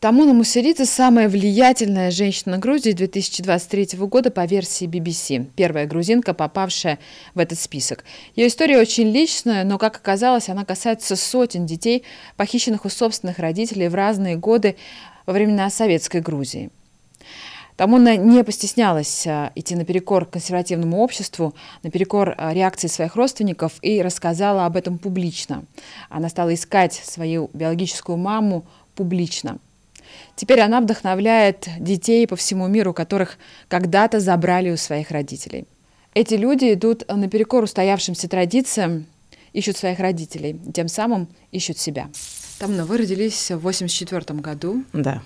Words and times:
Тамуна 0.00 0.32
Мусеридзе– 0.32 0.84
самая 0.86 1.28
влиятельная 1.28 2.12
женщина 2.12 2.56
Грузии 2.58 2.92
2023 2.92 3.98
года 4.06 4.30
по 4.30 4.44
версии 4.44 4.86
BBC. 4.86 5.46
Первая 5.56 5.86
грузинка, 5.86 6.34
попавшая 6.34 7.00
в 7.34 7.40
этот 7.40 7.58
список. 7.58 8.04
Ее 8.36 8.46
история 8.46 8.78
очень 8.78 9.10
личная, 9.10 9.64
но, 9.64 9.76
как 9.76 9.96
оказалось, 9.96 10.48
она 10.48 10.64
касается 10.64 11.16
сотен 11.16 11.66
детей, 11.66 12.04
похищенных 12.36 12.84
у 12.84 12.88
собственных 12.88 13.40
родителей 13.40 13.88
в 13.88 13.96
разные 13.96 14.36
годы 14.36 14.76
во 15.26 15.32
времена 15.32 15.68
Советской 15.68 16.20
Грузии. 16.20 16.70
Тамуна 17.74 18.16
не 18.16 18.44
постеснялась 18.44 19.26
а, 19.26 19.50
идти 19.56 19.74
наперекор 19.74 20.26
консервативному 20.26 20.98
обществу, 20.98 21.56
наперекор 21.82 22.36
а, 22.38 22.54
реакции 22.54 22.86
своих 22.86 23.16
родственников 23.16 23.72
и 23.82 24.00
рассказала 24.00 24.64
об 24.64 24.76
этом 24.76 24.96
публично. 24.96 25.64
Она 26.08 26.28
стала 26.28 26.54
искать 26.54 26.94
свою 26.94 27.50
биологическую 27.52 28.16
маму 28.16 28.64
публично– 28.94 29.58
Теперь 30.36 30.60
она 30.60 30.80
вдохновляет 30.80 31.68
детей 31.78 32.26
по 32.26 32.36
всему 32.36 32.68
миру, 32.68 32.94
которых 32.94 33.38
когда-то 33.68 34.20
забрали 34.20 34.70
у 34.70 34.76
своих 34.76 35.10
родителей. 35.10 35.66
Эти 36.14 36.34
люди 36.34 36.72
идут 36.72 37.04
наперекор 37.08 37.64
устоявшимся 37.64 38.28
традициям, 38.28 39.06
ищут 39.52 39.76
своих 39.76 39.98
родителей, 39.98 40.58
тем 40.74 40.88
самым 40.88 41.28
ищут 41.52 41.78
себя. 41.78 42.08
Тамна, 42.58 42.84
вы 42.84 42.98
родились 42.98 43.50
в 43.50 43.60
84 43.60 44.40
году. 44.40 44.84
Да. 44.92 45.22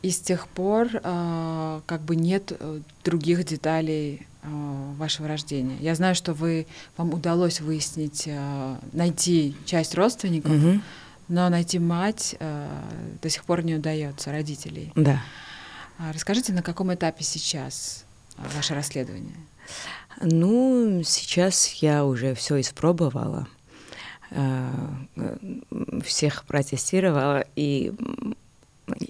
И 0.00 0.10
с 0.10 0.20
тех 0.20 0.46
пор 0.48 0.88
э, 0.94 1.80
как 1.86 2.02
бы 2.02 2.14
нет 2.14 2.52
э, 2.58 2.80
других 3.04 3.44
деталей 3.44 4.26
э, 4.42 4.48
вашего 4.96 5.26
рождения. 5.26 5.76
Я 5.80 5.94
знаю, 5.96 6.14
что 6.14 6.34
вы 6.34 6.66
вам 6.96 7.12
удалось 7.12 7.60
выяснить, 7.60 8.24
э, 8.26 8.76
найти 8.92 9.56
часть 9.66 9.94
родственников. 9.94 10.52
Угу 10.52 10.80
но 11.28 11.48
найти 11.48 11.78
мать 11.78 12.36
э, 12.38 12.68
до 13.22 13.28
сих 13.28 13.44
пор 13.44 13.64
не 13.64 13.74
удается, 13.74 14.32
родителей. 14.32 14.92
Да. 14.94 15.22
А 15.98 16.12
расскажите, 16.12 16.52
на 16.52 16.62
каком 16.62 16.92
этапе 16.92 17.24
сейчас 17.24 18.04
э, 18.36 18.42
ваше 18.54 18.74
расследование? 18.74 19.36
Ну, 20.20 21.02
сейчас 21.04 21.68
я 21.74 22.04
уже 22.04 22.34
все 22.34 22.60
испробовала, 22.60 23.46
э, 24.30 24.70
всех 26.04 26.44
протестировала, 26.44 27.44
и 27.56 27.92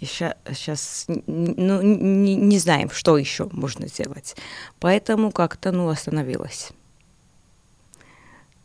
сейчас 0.02 1.06
ну, 1.06 1.82
не, 1.82 2.34
не 2.36 2.58
знаем, 2.58 2.90
что 2.90 3.16
еще 3.16 3.48
можно 3.52 3.86
сделать. 3.88 4.36
Поэтому 4.80 5.30
как-то 5.30 5.72
ну, 5.72 5.88
остановилась. 5.88 6.70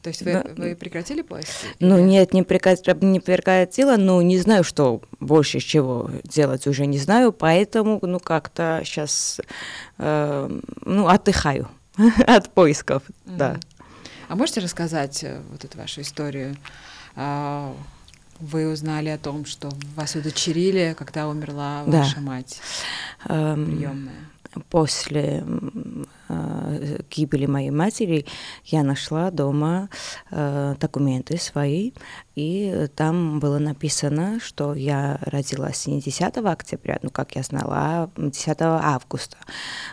То 0.03 0.09
есть 0.09 0.21
вы, 0.21 0.33
но, 0.33 0.43
вы 0.57 0.75
прекратили 0.75 1.21
пластик? 1.21 1.75
Ну 1.79 1.97
нет, 1.97 2.33
не, 2.33 2.43
прекратила, 2.43 2.93
не 2.99 3.21
прекратила, 3.21 3.95
но 3.95 4.21
не 4.21 4.37
знаю, 4.37 4.65
что 4.65 5.01
больше 5.21 5.59
чего 5.59 6.11
делать 6.25 6.67
уже 6.67 6.85
не 6.85 6.97
знаю, 6.97 7.31
поэтому 7.31 7.99
ну 8.01 8.19
как-то 8.19 8.81
сейчас 8.83 9.39
э, 9.97 10.59
ну 10.85 11.07
отдыхаю 11.07 11.69
от 12.27 12.53
поисков, 12.53 13.03
mm-hmm. 13.07 13.37
да. 13.37 13.59
А 14.27 14.35
можете 14.35 14.59
рассказать 14.59 15.23
э, 15.23 15.39
вот 15.49 15.63
эту 15.63 15.77
вашу 15.77 16.01
историю? 16.01 16.57
А, 17.15 17.73
вы 18.41 18.69
узнали 18.69 19.07
о 19.07 19.17
том, 19.17 19.45
что 19.45 19.69
вас 19.95 20.15
удочерили, 20.15 20.95
когда 20.97 21.29
умерла 21.29 21.83
ваша 21.85 22.15
да. 22.15 22.21
мать 22.21 22.59
эм, 23.29 23.65
приемная 23.65 24.33
после 24.69 25.43
э, 26.29 26.97
гибели 27.09 27.45
моей 27.45 27.71
матери 27.71 28.25
я 28.65 28.83
нашла 28.83 29.31
дома 29.31 29.89
э, 30.31 30.75
документы 30.79 31.37
свои, 31.37 31.91
и 32.35 32.87
там 32.95 33.39
было 33.39 33.59
написано, 33.59 34.39
что 34.39 34.73
я 34.73 35.19
родилась 35.21 35.85
не 35.85 36.01
10 36.01 36.37
октября, 36.37 36.99
ну, 37.03 37.11
как 37.11 37.35
я 37.35 37.43
знала, 37.43 37.75
а 37.75 38.09
10 38.17 38.57
августа. 38.59 39.37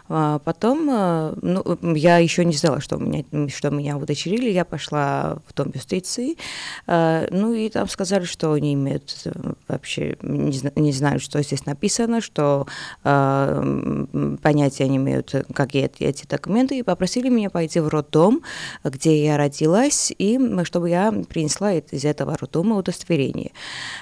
А 0.09 0.39
потом, 0.39 0.89
э, 0.91 1.35
ну, 1.43 1.95
я 1.95 2.17
еще 2.17 2.45
не 2.47 2.55
знала, 2.55 2.81
что, 2.81 2.97
меня, 2.97 3.25
что 3.49 3.71
меня 3.71 3.99
удочерили, 3.99 4.51
я 4.51 4.65
пошла 4.65 5.39
в 5.47 5.55
Дом 5.55 5.71
юстиции, 5.75 6.39
э, 6.87 7.29
ну, 7.31 7.53
и 7.53 7.69
там 7.69 7.89
сказали, 7.89 8.25
что 8.25 8.53
они 8.53 8.73
имеют 8.73 9.15
э, 9.27 9.33
вообще, 9.69 10.17
не, 10.23 10.61
не 10.77 10.93
знают, 10.93 11.23
что 11.23 11.43
здесь 11.43 11.67
написано, 11.67 12.21
что 12.21 12.67
понятия 13.03 14.89
не 14.89 14.97
имеют, 14.97 15.35
какие 15.55 15.91
эти 15.99 16.27
документы, 16.27 16.79
и 16.79 16.83
попросили 16.83 17.29
меня 17.29 17.51
пойти 17.51 17.81
в 17.81 17.89
роддом, 17.89 18.43
где 18.85 19.25
я 19.25 19.37
родилась, 19.37 20.13
и 20.17 20.39
чтобы 20.65 20.91
я 20.91 21.13
принесла 21.29 21.75
из 21.75 22.05
этого 22.05 22.30
этого 22.31 22.37
роддома 22.37 22.77
удостоверение. 22.77 23.51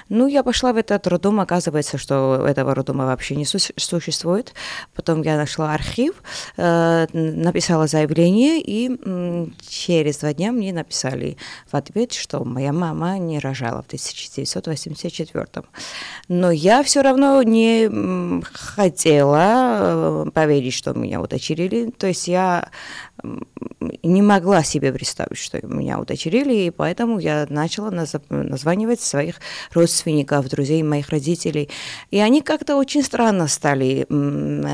Ну, 0.09 0.27
я 0.27 0.43
пошла 0.43 0.73
в 0.73 0.77
этот 0.77 1.07
роддом, 1.07 1.39
оказывается, 1.39 1.97
что 1.97 2.45
этого 2.47 2.75
роддома 2.75 3.05
вообще 3.05 3.35
не 3.35 3.45
существует. 3.45 4.53
Потом 4.95 5.23
я 5.23 5.37
нашла 5.37 5.73
архив, 5.73 6.13
э, 6.57 7.07
написала 7.13 7.87
заявление, 7.87 8.61
и 8.61 8.89
через 9.67 10.17
два 10.17 10.33
дня 10.33 10.51
мне 10.51 10.73
написали 10.73 11.37
в 11.71 11.75
ответ, 11.75 12.13
что 12.13 12.43
моя 12.43 12.73
мама 12.73 13.17
не 13.17 13.39
рожала 13.39 13.81
в 13.81 13.87
1984. 13.87 15.63
Но 16.27 16.51
я 16.51 16.83
все 16.83 17.01
равно 17.01 17.41
не 17.43 17.89
хотела 18.53 20.25
э, 20.27 20.31
поверить, 20.33 20.73
что 20.73 20.93
меня 20.93 21.21
удочерили. 21.21 21.91
То 21.91 22.07
есть 22.07 22.27
я 22.27 22.69
не 24.03 24.21
могла 24.21 24.63
себе 24.63 24.91
представить, 24.91 25.37
что 25.37 25.65
меня 25.65 25.99
удочерили, 25.99 26.53
и 26.53 26.69
поэтому 26.69 27.19
я 27.19 27.45
начала 27.49 27.91
названивать 28.29 29.01
своих 29.01 29.35
родственников, 29.73 30.49
друзей 30.49 30.83
моих 30.83 31.09
родителей. 31.09 31.69
И 32.11 32.19
они 32.19 32.41
как-то 32.41 32.75
очень 32.75 33.03
странно 33.03 33.47
стали 33.47 34.05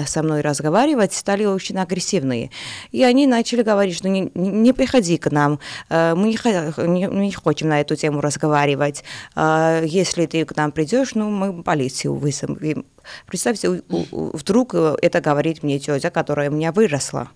со 0.07 0.23
мной 0.23 0.41
разговаривать, 0.41 1.13
стали 1.13 1.45
очень 1.45 1.77
агрессивные. 1.77 2.51
И 2.91 3.03
они 3.03 3.27
начали 3.27 3.61
говорить, 3.61 3.95
что 3.95 4.09
не, 4.09 4.31
не 4.33 4.73
приходи 4.73 5.17
к 5.17 5.31
нам, 5.31 5.59
э, 5.89 6.15
мы 6.15 6.29
не, 6.29 6.87
не, 6.87 7.07
не 7.07 7.31
хотим 7.31 7.69
на 7.69 7.81
эту 7.81 7.95
тему 7.95 8.21
разговаривать. 8.21 9.03
Э, 9.35 9.83
если 9.85 10.25
ты 10.25 10.45
к 10.45 10.55
нам 10.55 10.71
придешь, 10.71 11.15
ну, 11.15 11.29
мы 11.29 11.63
полицию 11.63 12.15
вызовем. 12.15 12.85
Представьте, 13.27 13.83
вдруг 13.89 14.73
это 14.73 15.21
говорит 15.21 15.63
мне 15.63 15.79
тетя, 15.79 16.09
которая 16.09 16.49
меня 16.49 16.71
выросла. 16.71 17.29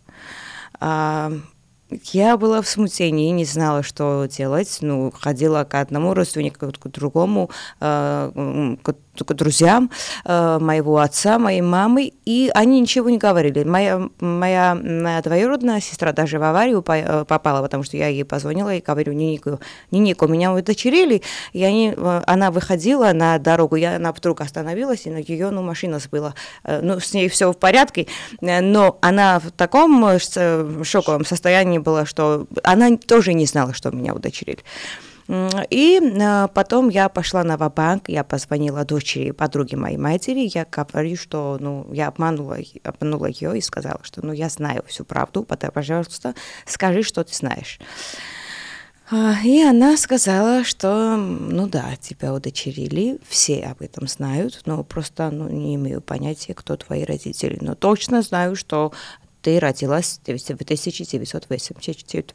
Я 1.90 2.38
была 2.38 2.62
в 2.62 2.68
смятении, 2.68 3.32
не 3.32 3.46
знала, 3.46 3.82
что 3.82 4.26
делать. 4.26 4.78
Ну, 4.82 5.12
ходила 5.12 5.64
к 5.64 5.74
одному 5.80 6.14
родственнику, 6.14 6.72
к 6.72 6.88
другому, 6.88 7.50
э, 7.80 8.76
к 8.82 8.96
к 9.26 9.34
друзьям 9.34 9.90
э, 10.26 10.60
моего 10.60 10.98
отца, 10.98 11.40
моей 11.40 11.62
мамы, 11.62 12.14
и 12.26 12.52
они 12.54 12.80
ничего 12.82 13.10
не 13.10 13.18
говорили. 13.18 13.64
Моя, 13.64 14.10
моя 14.20 15.22
двоюродная 15.24 15.82
сестра 15.82 16.12
даже 16.12 16.40
в 16.40 16.44
аварию 16.44 16.84
э, 16.88 17.26
попала, 17.26 17.62
потому 17.62 17.84
что 17.84 17.98
я 17.98 18.08
ей 18.08 18.26
позвонила 18.26 18.74
и 18.74 18.82
говорю, 18.82 19.14
Нинику, 19.14 19.60
Нинику, 19.92 20.28
меня 20.28 20.54
удочерили, 20.54 21.22
и 21.54 21.64
они, 21.64 21.94
э, 21.96 22.22
она 22.26 22.52
выходила 22.52 23.12
на 23.14 23.38
дорогу, 23.40 23.76
я, 23.76 23.96
она 23.96 24.12
вдруг 24.12 24.42
остановилась, 24.42 25.06
и 25.06 25.10
на 25.10 25.18
ее 25.18 25.50
ну, 25.50 25.62
машина 25.62 26.00
сбыла. 26.00 26.34
Ну, 26.64 27.00
с 27.00 27.14
ней 27.14 27.30
все 27.30 27.52
в 27.52 27.58
порядке, 27.58 28.08
но 28.42 28.98
она 29.02 29.40
в 29.40 29.52
таком 29.52 30.20
шоковом 30.84 31.26
состоянии 31.26 31.78
была, 31.78 32.06
что 32.06 32.48
она 32.64 32.98
тоже 32.98 33.34
не 33.34 33.46
знала, 33.46 33.74
что 33.74 33.92
меня 33.92 34.14
удочерили. 34.14 34.60
И 35.70 36.00
э, 36.02 36.48
потом 36.56 36.90
я 36.90 37.08
пошла 37.08 37.44
на 37.44 37.56
Вабанк, 37.56 38.10
я 38.10 38.24
позвонила 38.24 38.84
дочери, 38.84 39.30
подруге 39.30 39.78
моей 39.78 39.98
матери, 39.98 40.50
я 40.52 40.66
говорю, 40.66 41.16
что 41.16 41.58
ну, 41.60 41.88
я 41.94 42.08
обманула, 42.08 42.58
обманула 42.84 43.28
ее 43.28 43.56
и 43.56 43.62
сказала, 43.62 44.00
что 44.02 44.26
ну, 44.26 44.34
я 44.34 44.50
знаю 44.50 44.84
всю 44.88 45.06
правду, 45.06 45.44
пожалуйста, 45.44 46.34
скажи, 46.66 47.04
что 47.04 47.24
ты 47.24 47.36
знаешь. 47.36 47.80
А, 49.12 49.36
и 49.44 49.62
она 49.62 49.98
сказала, 49.98 50.64
что, 50.64 51.16
ну 51.16 51.68
да, 51.68 51.96
тебя 52.00 52.34
удочерили, 52.34 53.20
все 53.28 53.62
об 53.66 53.84
этом 53.84 54.08
знают, 54.08 54.62
но 54.66 54.84
просто 54.84 55.30
ну, 55.30 55.48
не 55.48 55.76
имею 55.76 56.02
понятия, 56.02 56.56
кто 56.56 56.76
твои 56.76 57.04
родители. 57.04 57.60
Но 57.62 57.76
точно 57.76 58.24
знаю, 58.24 58.56
что 58.56 58.94
ты 59.44 59.60
родилась 59.60 60.20
в 60.26 60.30
1984. 60.64 62.26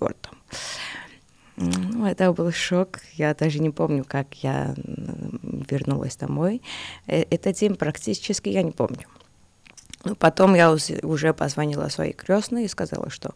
Ну, 1.56 2.06
это 2.06 2.32
был 2.32 2.50
шок. 2.50 3.00
Я 3.12 3.34
даже 3.34 3.60
не 3.60 3.70
помню, 3.70 4.04
как 4.04 4.34
я 4.42 4.74
вернулась 4.76 6.16
домой. 6.16 6.62
Э, 7.06 7.22
этот 7.30 7.56
день 7.56 7.76
практически 7.76 8.48
я 8.48 8.62
не 8.62 8.72
помню. 8.72 9.06
Но 10.04 10.14
потом 10.14 10.54
я 10.54 10.74
уже 11.02 11.32
позвонила 11.32 11.88
своей 11.88 12.12
крестной 12.12 12.64
и 12.64 12.68
сказала, 12.68 13.08
что 13.08 13.34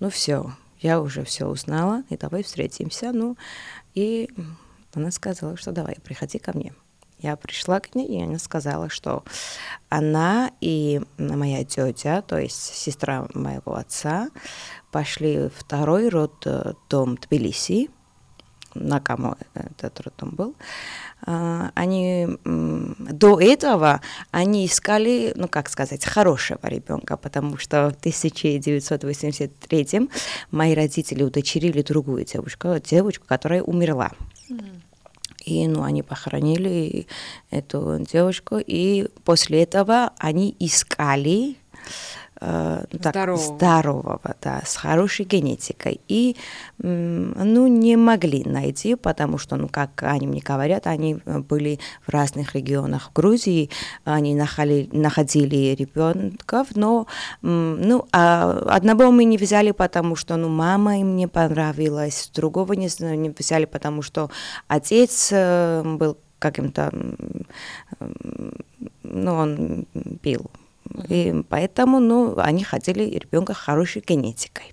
ну 0.00 0.10
все, 0.10 0.52
я 0.80 1.00
уже 1.00 1.24
все 1.24 1.46
узнала, 1.46 2.02
и 2.10 2.16
давай 2.16 2.42
встретимся. 2.42 3.12
Ну, 3.12 3.36
и 3.94 4.28
она 4.92 5.10
сказала, 5.10 5.56
что 5.56 5.72
давай, 5.72 5.96
приходи 6.02 6.38
ко 6.38 6.56
мне. 6.56 6.74
Я 7.22 7.36
пришла 7.36 7.80
к 7.80 7.94
ней, 7.94 8.06
и 8.06 8.22
она 8.22 8.38
сказала, 8.38 8.88
что 8.88 9.24
она 9.88 10.50
и 10.60 11.00
моя 11.18 11.64
тетя, 11.64 12.22
то 12.22 12.38
есть 12.38 12.74
сестра 12.74 13.26
моего 13.34 13.74
отца, 13.74 14.30
пошли 14.90 15.50
второй 15.54 16.08
род 16.08 16.46
э, 16.46 16.72
дом 16.88 17.16
Тбилиси, 17.16 17.90
на 18.74 19.00
кому 19.00 19.36
этот 19.54 20.00
роддом 20.00 20.30
был, 20.30 20.54
а, 21.26 21.70
они 21.74 22.28
до 22.44 23.40
этого 23.40 24.00
они 24.30 24.66
искали, 24.66 25.32
ну 25.36 25.48
как 25.48 25.68
сказать, 25.68 26.04
хорошего 26.04 26.60
ребенка, 26.62 27.16
потому 27.16 27.56
что 27.56 27.90
в 27.90 27.98
1983 27.98 30.08
мои 30.50 30.74
родители 30.74 31.22
удочерили 31.22 31.82
другую 31.82 32.24
девушку, 32.24 32.78
девочку, 32.78 33.26
которая 33.26 33.62
умерла. 33.62 34.12
И 35.44 35.66
ну, 35.66 35.82
они 35.82 36.02
похоронили 36.02 37.06
эту 37.50 37.98
девушку, 38.00 38.58
и 38.58 39.08
после 39.24 39.62
этого 39.62 40.12
они 40.18 40.54
искали 40.58 41.56
э, 42.40 42.84
ну, 42.92 42.98
так, 42.98 43.12
здорового. 43.12 43.56
здорового, 43.56 44.34
да, 44.40 44.62
с 44.64 44.76
хорошей 44.76 45.24
генетикой. 45.24 46.00
И, 46.08 46.36
ну, 46.78 47.66
не 47.66 47.96
могли 47.96 48.44
найти, 48.44 48.94
потому 48.94 49.38
что, 49.38 49.56
ну, 49.56 49.68
как 49.68 50.02
они 50.02 50.26
мне 50.26 50.40
говорят, 50.40 50.86
они 50.86 51.18
э, 51.24 51.38
были 51.38 51.78
в 52.06 52.10
разных 52.10 52.54
регионах 52.54 53.10
Грузии, 53.14 53.70
они 54.04 54.34
находили, 54.34 54.88
находили 54.92 55.74
ребенков, 55.74 56.68
но, 56.74 57.06
ну, 57.42 58.06
а 58.12 58.50
одного 58.68 59.10
мы 59.10 59.24
не 59.24 59.36
взяли, 59.36 59.72
потому 59.72 60.16
что, 60.16 60.36
ну, 60.36 60.48
мама 60.48 61.00
им 61.00 61.16
не 61.16 61.28
понравилась, 61.28 62.30
другого 62.34 62.72
не, 62.72 62.88
не 63.16 63.30
взяли, 63.30 63.64
потому 63.64 64.02
что 64.02 64.30
отец 64.68 65.28
э, 65.32 65.82
был 65.84 66.16
каким-то, 66.38 66.90
ну, 69.02 69.34
он 69.34 69.86
пил 70.22 70.50
и 71.08 71.42
поэтому, 71.48 72.00
ну, 72.00 72.38
они 72.38 72.64
хотели 72.64 73.04
ребенка 73.04 73.54
хорошей 73.54 74.02
генетикой. 74.06 74.72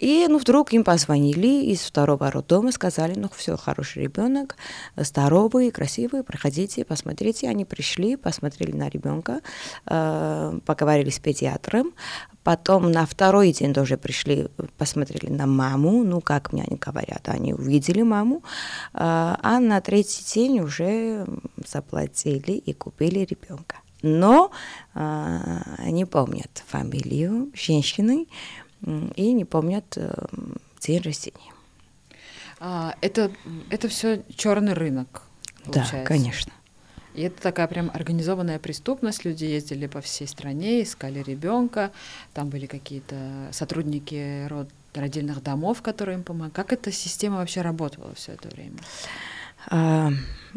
И 0.00 0.26
ну, 0.28 0.38
вдруг 0.38 0.72
им 0.72 0.82
позвонили 0.82 1.64
из 1.66 1.82
второго 1.82 2.30
роддома, 2.30 2.72
сказали, 2.72 3.12
ну 3.18 3.28
все, 3.36 3.58
хороший 3.58 4.04
ребенок, 4.04 4.56
здоровый, 4.96 5.70
красивый, 5.70 6.24
проходите, 6.24 6.86
посмотрите. 6.86 7.50
Они 7.50 7.66
пришли, 7.66 8.16
посмотрели 8.16 8.72
на 8.72 8.88
ребенка, 8.88 9.40
э, 9.86 10.58
поговорили 10.64 11.10
с 11.10 11.18
педиатром. 11.18 11.92
Потом 12.42 12.90
на 12.90 13.04
второй 13.04 13.52
день 13.52 13.74
тоже 13.74 13.98
пришли, 13.98 14.48
посмотрели 14.78 15.30
на 15.30 15.46
маму, 15.46 16.02
ну 16.02 16.22
как 16.22 16.54
мне 16.54 16.64
они 16.66 16.78
говорят, 16.78 17.28
они 17.28 17.52
увидели 17.52 18.00
маму, 18.00 18.42
э, 18.94 18.94
а 18.94 19.58
на 19.60 19.82
третий 19.82 20.24
день 20.34 20.60
уже 20.60 21.26
заплатили 21.68 22.52
и 22.52 22.72
купили 22.72 23.18
ребенка 23.18 23.76
но 24.02 24.50
э, 24.94 25.60
не 25.86 26.04
помнят 26.04 26.62
фамилию 26.66 27.50
женщины 27.54 28.26
и 29.16 29.32
не 29.32 29.44
помнят 29.44 29.96
э, 29.96 30.12
день 30.80 31.00
рождения. 31.02 31.52
А, 32.58 32.94
это, 33.00 33.30
это 33.70 33.88
все 33.88 34.22
черный 34.36 34.74
рынок. 34.74 35.22
Получается. 35.64 35.96
Да, 35.96 36.04
конечно. 36.04 36.52
И 37.14 37.22
это 37.22 37.42
такая 37.42 37.66
прям 37.66 37.90
организованная 37.92 38.58
преступность. 38.58 39.24
Люди 39.24 39.44
ездили 39.44 39.86
по 39.86 40.00
всей 40.00 40.28
стране, 40.28 40.82
искали 40.82 41.22
ребенка. 41.22 41.90
Там 42.34 42.48
были 42.48 42.66
какие-то 42.66 43.48
сотрудники 43.52 44.46
род, 44.46 44.68
родильных 44.94 45.42
домов, 45.42 45.82
которые 45.82 46.18
им 46.18 46.22
помогали. 46.24 46.52
Как 46.52 46.72
эта 46.72 46.92
система 46.92 47.38
вообще 47.38 47.62
работала 47.62 48.14
все 48.14 48.32
это 48.32 48.48
время? 48.48 48.78
А, 49.68 50.10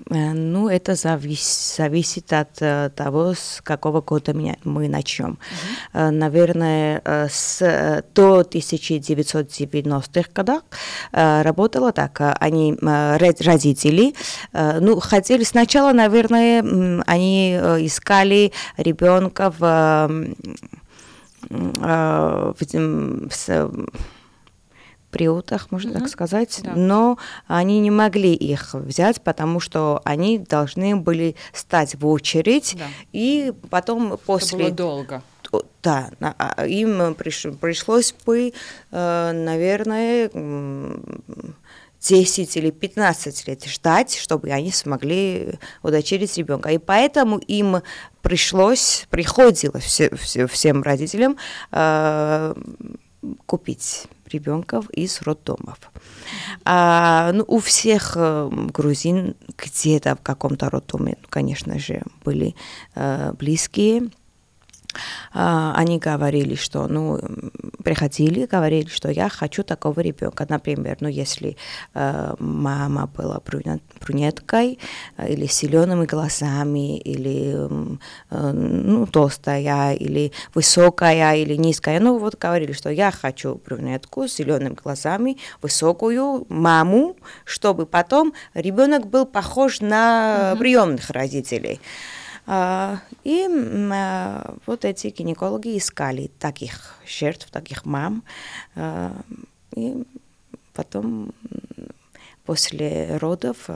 э, 0.10 0.34
ну, 0.34 0.70
это 0.70 0.96
завис, 0.96 1.76
зависит 1.78 2.32
от 2.34 2.62
э, 2.62 2.90
того, 2.96 3.34
с 3.34 3.62
какого 3.64 4.02
года 4.02 4.34
мы 4.34 4.88
начнем. 4.88 5.38
Uh-huh. 5.94 6.10
Наверное, 6.12 7.02
с 7.30 8.04
до 8.16 8.42
1990-х 8.42 10.30
годах 10.34 10.64
работало 11.12 11.92
так. 11.92 12.20
Они, 12.40 12.76
родители, 12.82 14.14
ну, 14.54 15.00
хотели 15.00 15.44
сначала, 15.44 15.94
наверное, 15.94 16.64
они 17.06 17.54
искали 17.54 18.52
ребенка 18.78 19.54
в, 19.58 20.10
в, 21.50 22.56
в 23.30 23.72
приютах, 25.14 25.72
можно 25.72 25.92
угу. 25.92 26.00
так 26.00 26.10
сказать, 26.10 26.60
да. 26.64 26.74
но 26.76 27.18
они 27.48 27.80
не 27.80 27.92
могли 27.92 28.34
их 28.34 28.74
взять, 28.74 29.22
потому 29.22 29.60
что 29.60 30.02
они 30.04 30.40
должны 30.40 30.96
были 30.96 31.36
стать 31.54 31.96
в 31.96 32.06
очередь, 32.08 32.76
да. 32.78 32.88
и 33.14 33.54
потом 33.70 34.20
после... 34.26 34.68
Это 34.68 34.68
было 34.68 34.76
долго. 34.76 35.24
Да, 35.84 36.10
а, 36.20 36.66
им 36.66 37.14
пришлось 37.14 38.16
бы, 38.26 38.54
э, 38.92 39.32
наверное, 39.32 40.32
10 42.02 42.58
или 42.58 42.72
15 42.72 43.48
лет 43.48 43.66
ждать, 43.66 44.18
чтобы 44.18 44.50
они 44.50 44.72
смогли 44.72 45.60
удочерить 45.84 46.38
ребенка. 46.38 46.70
И 46.70 46.78
поэтому 46.78 47.38
им 47.38 47.84
пришлось, 48.22 49.06
приходилось 49.10 49.84
все, 49.84 50.14
все, 50.16 50.48
всем 50.48 50.82
родителям 50.82 51.38
э, 51.72 52.56
купить 53.46 54.08
ребенков 54.34 54.90
из 54.90 55.22
роддомов. 55.22 55.80
А, 56.66 57.32
ну, 57.34 57.44
у 57.48 57.60
всех 57.60 58.14
э, 58.16 58.50
грузин 58.74 59.36
где-то 59.58 60.16
в 60.16 60.22
каком-то 60.22 60.70
роддоме, 60.70 61.18
конечно 61.30 61.80
же, 61.80 62.04
были 62.24 62.56
э, 62.96 63.34
близкие 63.38 64.10
они 65.34 66.00
говорили, 66.00 66.56
что, 66.56 66.88
ну, 66.88 67.20
приходили, 67.84 68.46
говорили, 68.46 68.88
что 68.88 69.10
я 69.10 69.30
хочу 69.30 69.64
такого 69.64 70.00
ребенка. 70.00 70.46
Например, 70.50 70.98
ну, 71.00 71.08
если 71.08 71.58
э, 71.94 72.36
мама 72.40 73.08
была 73.08 73.40
брюнеткой 74.00 74.80
э, 75.18 75.34
или 75.34 75.48
с 75.48 75.60
зелеными 75.60 76.06
глазами, 76.06 76.98
или 77.00 77.54
э, 78.32 78.52
ну, 78.52 79.06
толстая, 79.08 79.94
или 79.94 80.32
высокая, 80.54 81.36
или 81.36 81.56
низкая, 81.56 82.00
ну, 82.00 82.18
вот 82.18 82.40
говорили, 82.40 82.72
что 82.72 82.90
я 82.90 83.12
хочу 83.12 83.62
брюнетку 83.66 84.28
с 84.28 84.38
зелеными 84.38 84.76
глазами, 84.76 85.38
высокую 85.62 86.46
маму, 86.50 87.16
чтобы 87.46 87.86
потом 87.86 88.34
ребенок 88.54 89.08
был 89.08 89.26
похож 89.26 89.82
на 89.82 90.54
mm-hmm. 90.54 90.58
приемных 90.58 91.10
родителей. 91.10 91.80
А, 92.46 93.02
и 93.24 93.48
а, 93.92 94.58
вот 94.66 94.86
эти 94.86 95.08
гинекологи 95.08 95.78
искали 95.78 96.28
таких 96.40 96.96
жертв, 97.06 97.50
таких 97.50 97.86
мам. 97.86 98.24
А, 98.76 99.22
и 99.76 100.04
потом 100.74 101.34
после 102.46 103.18
родов 103.18 103.70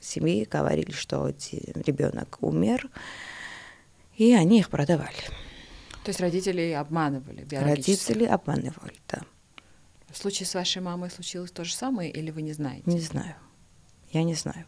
семьи 0.00 0.44
говорили, 0.50 0.92
что 0.92 1.28
ребенок 1.28 2.38
умер, 2.40 2.88
и 4.16 4.32
они 4.32 4.60
их 4.60 4.70
продавали. 4.70 5.22
То 6.04 6.08
есть 6.08 6.20
родители 6.20 6.70
обманывали 6.72 7.46
Родители 7.50 8.24
обманывали, 8.24 8.96
да. 9.08 9.20
В 10.08 10.16
случае 10.16 10.46
с 10.46 10.54
вашей 10.54 10.82
мамой 10.82 11.10
случилось 11.10 11.52
то 11.52 11.64
же 11.64 11.74
самое, 11.74 12.10
или 12.10 12.30
вы 12.30 12.42
не 12.42 12.52
знаете? 12.52 12.82
Не 12.86 13.00
знаю. 13.00 13.34
Я 14.10 14.24
не 14.24 14.34
знаю. 14.34 14.64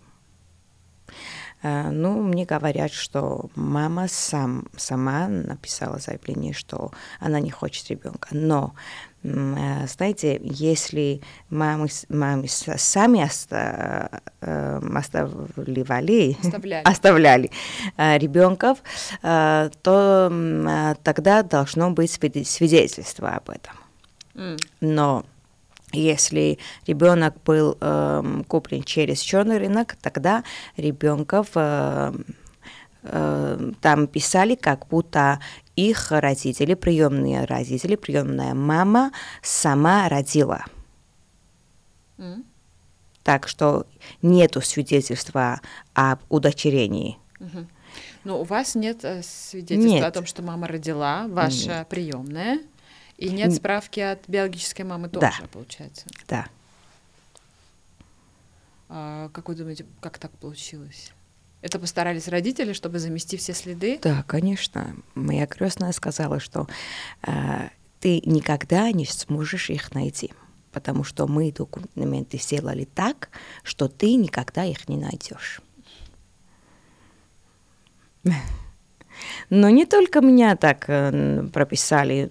Э, 1.63 1.91
ну, 1.91 2.23
мне 2.23 2.45
говорят, 2.45 2.93
что 2.93 3.51
мама 3.55 4.09
сам, 4.09 4.67
сама 4.77 5.29
написала 5.29 5.99
заявление, 5.99 6.53
что 6.53 6.93
она 7.21 7.41
не 7.41 7.51
хочет 7.51 7.89
ребенка. 7.89 8.29
Но, 8.33 8.75
э, 9.23 9.87
знаете, 9.87 10.41
если 10.43 11.21
мамы, 11.51 11.89
мамы 12.09 12.49
сами 12.49 13.25
оста, 13.25 14.23
э, 14.41 14.81
оставляли, 14.95 16.37
оставляли, 16.43 16.83
оставляли 16.85 17.51
ребенков, 17.97 18.79
то 19.23 20.95
тогда 21.03 21.43
должно 21.43 21.91
быть 21.91 22.11
свидетельство 22.11 23.31
об 23.31 23.51
этом. 23.51 23.75
Mm. 24.35 24.59
Но 24.81 25.25
если 25.93 26.59
ребенок 26.87 27.43
был 27.45 27.77
э, 27.81 28.43
куплен 28.49 28.83
через 28.83 29.21
черный 29.21 29.59
рынок, 29.59 29.97
тогда 30.01 30.45
ребенков 30.77 31.49
э, 31.55 32.13
э, 33.03 33.73
там 33.81 34.07
писали, 34.07 34.55
как 34.55 34.89
будто 34.89 35.41
их 35.77 36.11
родители, 36.11 36.75
приемные 36.75 37.45
родители, 37.45 37.97
приемная 37.97 38.55
мама 38.55 39.13
сама 39.43 40.09
родила. 40.09 40.65
Mm. 42.19 42.45
Так 43.23 43.49
что 43.49 43.87
нету 44.21 44.61
свидетельства 44.61 45.61
об 45.95 46.21
удочерении. 46.29 47.19
Mm-hmm. 47.39 47.67
Но 48.25 48.41
у 48.41 48.45
вас 48.45 48.75
нет 48.75 49.05
э, 49.05 49.23
свидетельства 49.23 49.95
нет. 49.95 50.05
о 50.05 50.11
том, 50.11 50.27
что 50.27 50.43
мама 50.43 50.67
родила, 50.67 51.27
ваша 51.29 51.79
нет. 51.79 51.89
приемная. 51.89 52.61
И 53.17 53.31
нет 53.31 53.53
справки 53.55 54.01
от 54.01 54.29
биологической 54.29 54.83
мамы 54.83 55.09
тоже, 55.09 55.35
да. 55.41 55.49
получается? 55.49 56.07
Да. 56.29 56.47
А 58.89 59.29
как 59.31 59.49
вы 59.49 59.55
думаете, 59.55 59.87
как 60.01 60.19
так 60.19 60.31
получилось? 60.33 61.13
Это 61.63 61.79
постарались 61.79 62.27
родители, 62.29 62.73
чтобы 62.73 62.99
замести 62.99 63.37
все 63.37 63.55
следы? 63.55 63.99
Да, 64.03 64.25
конечно. 64.25 64.97
Моя 65.15 65.47
крестная 65.47 65.93
сказала, 65.93 66.41
что 66.41 66.67
э, 67.27 67.69
ты 68.01 68.21
никогда 68.27 68.91
не 68.91 69.07
сможешь 69.07 69.71
их 69.71 69.95
найти. 69.95 70.33
потому 70.73 71.05
что 71.05 71.27
мы 71.27 71.53
документы 71.53 72.39
сделали 72.39 72.85
так, 72.85 73.29
что 73.63 73.89
ты 73.89 74.15
никогда 74.15 74.65
их 74.65 74.89
не 74.89 74.97
найдешь. 74.97 75.61
Но 79.51 79.71
не 79.71 79.87
только 79.87 80.21
меня 80.21 80.57
так 80.57 80.85
э, 80.89 81.43
прописали, 81.53 82.29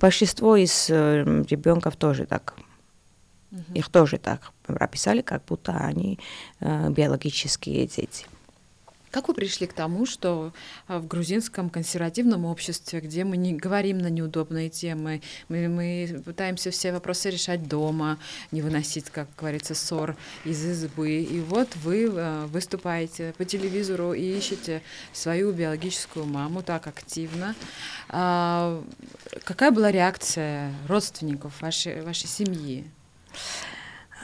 большинство 0.00 0.56
из 0.56 0.88
э, 0.90 1.22
ребенков 1.48 1.96
тоже 1.96 2.26
так. 2.26 2.54
Угу. 3.50 3.74
Их 3.74 3.88
тоже 3.88 4.18
так 4.18 4.52
прописали, 4.64 5.20
как 5.20 5.44
будто 5.44 5.72
они 5.72 6.18
э, 6.60 6.90
биологические 6.90 7.86
дети. 7.86 8.26
Как 9.12 9.28
вы 9.28 9.34
пришли 9.34 9.66
к 9.66 9.74
тому, 9.74 10.06
что 10.06 10.54
а, 10.88 10.98
в 10.98 11.06
грузинском 11.06 11.68
консервативном 11.68 12.46
обществе, 12.46 13.00
где 13.00 13.24
мы 13.24 13.36
не 13.36 13.52
говорим 13.52 13.98
на 13.98 14.06
неудобные 14.06 14.70
темы, 14.70 15.20
мы, 15.50 15.68
мы 15.68 16.22
пытаемся 16.24 16.70
все 16.70 16.92
вопросы 16.92 17.28
решать 17.28 17.68
дома, 17.68 18.18
не 18.52 18.62
выносить, 18.62 19.10
как 19.10 19.28
говорится, 19.36 19.74
ссор 19.74 20.16
из 20.46 20.64
избы, 20.64 21.20
и 21.20 21.40
вот 21.40 21.76
вы 21.76 22.08
а, 22.10 22.46
выступаете 22.46 23.34
по 23.36 23.44
телевизору 23.44 24.14
и 24.14 24.22
ищете 24.22 24.80
свою 25.12 25.52
биологическую 25.52 26.24
маму 26.24 26.62
так 26.62 26.86
активно. 26.86 27.54
А, 28.08 28.82
какая 29.44 29.72
была 29.72 29.92
реакция 29.92 30.72
родственников 30.88 31.60
вашей, 31.60 32.00
вашей 32.00 32.28
семьи? 32.28 32.90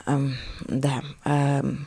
Um, 0.07 0.33
да. 0.67 1.03
Um 1.27 1.85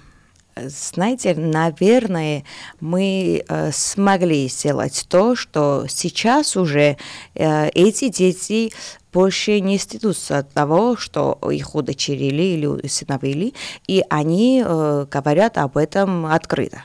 знаете, 0.56 1.34
наверное, 1.36 2.44
мы 2.80 3.44
э, 3.48 3.72
смогли 3.72 4.48
сделать 4.48 5.06
то, 5.10 5.36
что 5.36 5.86
сейчас 5.88 6.58
уже 6.58 6.98
э, 7.36 7.70
эти 7.70 8.10
дети 8.10 8.72
больше 9.14 9.60
не 9.60 9.78
стыдутся 9.78 10.40
от 10.40 10.52
того, 10.52 10.96
что 10.96 11.38
их 11.52 11.76
удочерили 11.76 12.44
или 12.44 12.66
усыновили, 12.66 13.54
и 13.88 14.04
они 14.10 14.64
э, 14.66 15.06
говорят 15.10 15.58
об 15.58 15.78
этом 15.78 16.26
открыто. 16.26 16.84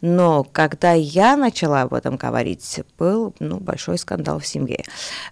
Но 0.00 0.44
когда 0.44 0.92
я 0.92 1.36
начала 1.36 1.82
об 1.82 1.94
этом 1.94 2.16
говорить, 2.16 2.80
был 2.98 3.34
ну, 3.38 3.58
большой 3.58 3.98
скандал 3.98 4.38
в 4.38 4.46
семье. 4.46 4.84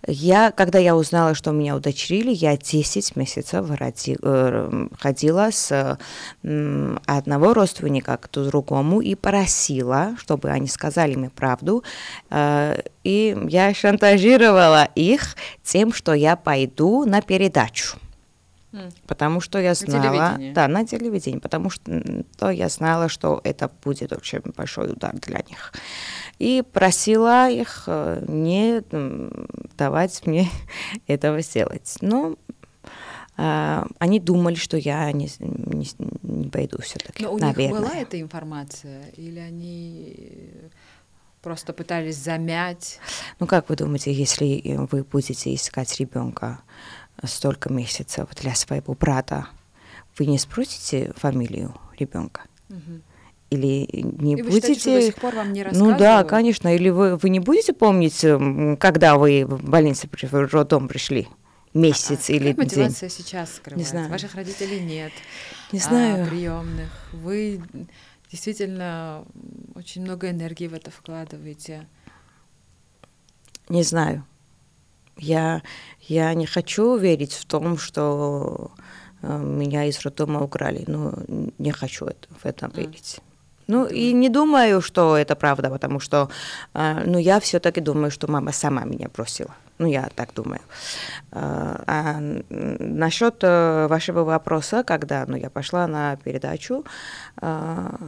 Я, 0.06 0.50
когда 0.50 0.78
я 0.78 0.96
узнала, 0.96 1.34
что 1.34 1.52
меня 1.52 1.76
удочерили, 1.76 2.30
я 2.30 2.56
10 2.56 3.16
месяцев 3.16 3.66
роди, 3.70 4.16
э, 4.22 4.86
ходила 4.98 5.50
с 5.50 5.98
э, 6.42 6.96
одного 7.06 7.54
родственника 7.54 8.16
к 8.16 8.30
другому 8.30 9.00
и 9.00 9.14
просила, 9.14 10.14
чтобы 10.18 10.50
они 10.50 10.68
сказали 10.68 11.14
мне 11.16 11.30
правду. 11.30 11.84
Э, 12.30 12.80
и 13.04 13.36
я 13.48 13.72
шантажировала 13.74 14.88
их 14.94 15.36
тем, 15.62 15.92
что 15.92 16.12
я 16.12 16.36
пойду 16.36 17.04
на 17.04 17.22
передачу. 17.22 17.98
Потому 19.06 19.40
что 19.40 19.58
я 19.58 19.74
знала, 19.74 20.36
на 20.38 20.52
да, 20.52 20.68
на 20.68 20.86
телевидении, 20.86 21.38
потому 21.38 21.70
что 21.70 22.02
то 22.38 22.50
я 22.50 22.68
знала, 22.68 23.08
что 23.08 23.40
это 23.42 23.70
будет 23.82 24.12
очень 24.12 24.42
большой 24.56 24.92
удар 24.92 25.12
для 25.14 25.38
них. 25.48 25.72
И 26.38 26.62
просила 26.72 27.50
их 27.50 27.84
э, 27.86 28.24
не 28.28 28.82
давать 29.76 30.24
мне 30.24 30.48
этого 31.08 31.42
сделать. 31.42 31.96
Но 32.00 32.36
э, 33.36 33.84
они 33.98 34.20
думали, 34.20 34.54
что 34.54 34.76
я 34.76 35.10
не, 35.10 35.28
не, 35.40 35.88
не 36.22 36.48
пойду 36.48 36.80
все-таки. 36.80 37.24
Но 37.24 37.32
у 37.32 37.38
наверное. 37.38 37.80
них 37.80 37.90
была 37.90 37.96
эта 37.96 38.20
информация, 38.20 39.08
или 39.16 39.40
они 39.40 40.16
просто 41.42 41.72
пытались 41.72 42.16
замять? 42.16 42.98
Ну 43.38 43.46
как 43.46 43.68
вы 43.68 43.76
думаете, 43.76 44.12
если 44.12 44.62
вы 44.90 45.04
будете 45.04 45.54
искать 45.54 45.98
ребенка? 45.98 46.60
столько 47.26 47.72
месяцев 47.72 48.28
для 48.34 48.54
своего 48.54 48.94
брата, 48.94 49.48
вы 50.18 50.26
не 50.26 50.38
спросите 50.38 51.12
фамилию 51.16 51.74
ребенка? 51.98 52.42
Угу. 52.68 53.00
Или 53.50 53.88
не 54.02 54.34
и 54.34 54.42
будете... 54.42 54.74
Считаете, 54.74 54.80
что 54.80 54.94
до 54.94 55.02
сих 55.02 55.14
пор 55.16 55.34
вам 55.34 55.52
не 55.52 55.64
ну 55.72 55.96
да, 55.98 56.22
конечно. 56.22 56.74
Или 56.74 56.88
вы, 56.88 57.16
вы 57.16 57.30
не 57.30 57.40
будете 57.40 57.72
помнить, 57.72 58.24
когда 58.78 59.16
вы 59.16 59.44
в 59.44 59.68
больницу, 59.68 60.08
в 60.10 60.32
роддом 60.32 60.88
пришли? 60.88 61.28
Месяц 61.72 62.30
а, 62.30 62.32
или 62.32 62.46
день? 62.46 62.56
мотивация 62.56 63.08
сейчас 63.08 63.54
скрывается? 63.54 63.94
Не 63.94 64.00
знаю. 64.00 64.12
Ваших 64.12 64.34
родителей 64.34 64.80
нет. 64.80 65.12
Не 65.72 65.78
знаю. 65.78 66.24
А, 66.24 66.28
приемных. 66.28 66.90
Вы 67.12 67.60
действительно 68.30 69.24
очень 69.74 70.02
много 70.02 70.30
энергии 70.30 70.68
в 70.68 70.74
это 70.74 70.90
вкладываете. 70.90 71.86
Не 73.68 73.82
знаю. 73.82 74.24
Я, 75.16 75.62
я 76.00 76.34
не 76.34 76.46
хочу 76.46 76.96
верить 76.96 77.32
в 77.32 77.44
том, 77.44 77.78
что 77.78 78.70
э, 79.22 79.38
меня 79.38 79.84
из 79.84 80.00
роддома 80.00 80.42
украли. 80.42 80.84
Ну, 80.86 81.12
не 81.58 81.72
хочу 81.72 82.06
это, 82.06 82.28
в 82.42 82.46
это 82.46 82.70
верить. 82.74 83.20
Ну, 83.66 83.86
и 83.86 84.12
не 84.12 84.28
думаю, 84.28 84.80
что 84.80 85.16
это 85.16 85.36
правда, 85.36 85.70
потому 85.70 86.00
что, 86.00 86.30
э, 86.74 87.04
ну, 87.06 87.18
я 87.18 87.38
все-таки 87.38 87.80
думаю, 87.80 88.10
что 88.10 88.30
мама 88.30 88.52
сама 88.52 88.84
меня 88.84 89.08
бросила. 89.14 89.54
Ну, 89.80 89.86
я 89.86 90.10
так 90.14 90.34
думаю. 90.34 90.60
А, 91.32 91.82
а 91.86 92.20
насчет 92.20 93.36
э, 93.40 93.86
вашего 93.86 94.24
вопроса, 94.24 94.84
когда 94.84 95.24
ну, 95.26 95.36
я 95.36 95.48
пошла 95.48 95.86
на 95.86 96.16
передачу, 96.16 96.84
а, 97.40 97.98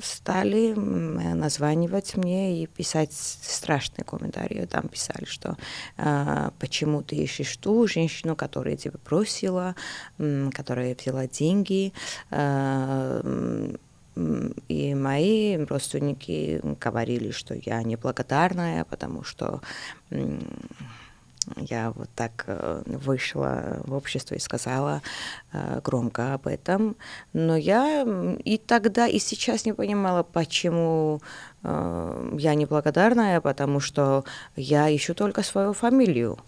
стали 0.00 0.74
названивать 0.74 2.16
мне 2.16 2.62
и 2.62 2.66
писать 2.68 3.12
страшные 3.12 4.04
комментарии. 4.04 4.64
Там 4.66 4.86
писали, 4.86 5.24
что 5.24 5.56
а, 5.96 6.52
почему 6.60 7.02
ты 7.02 7.16
ищешь 7.16 7.56
ту 7.56 7.88
женщину, 7.88 8.36
которая 8.36 8.76
тебя 8.76 8.98
бросила, 9.04 9.74
которая 10.52 10.94
взяла 10.94 11.26
деньги, 11.26 11.92
и 14.68 14.94
мои 14.94 15.56
родственники 15.64 16.60
говорили, 16.80 17.30
что 17.30 17.54
я 17.54 17.82
неблагодарная, 17.82 18.84
потому 18.84 19.22
что 19.22 19.60
я 21.56 21.92
вот 21.92 22.08
так 22.14 22.44
э, 22.46 22.82
вышла 22.86 23.80
в 23.84 23.94
общество 23.94 24.34
и 24.34 24.38
сказала 24.38 25.02
э, 25.52 25.80
громко 25.82 26.34
об 26.34 26.46
этом. 26.46 26.96
Но 27.32 27.56
я 27.56 28.06
и 28.44 28.58
тогда, 28.58 29.06
и 29.06 29.18
сейчас 29.18 29.64
не 29.64 29.72
понимала, 29.72 30.22
почему 30.22 31.20
э, 31.62 32.34
я 32.38 32.54
неблагодарная, 32.54 33.40
потому 33.40 33.80
что 33.80 34.24
я 34.56 34.94
ищу 34.94 35.14
только 35.14 35.42
свою 35.42 35.72
фамилию. 35.72 36.38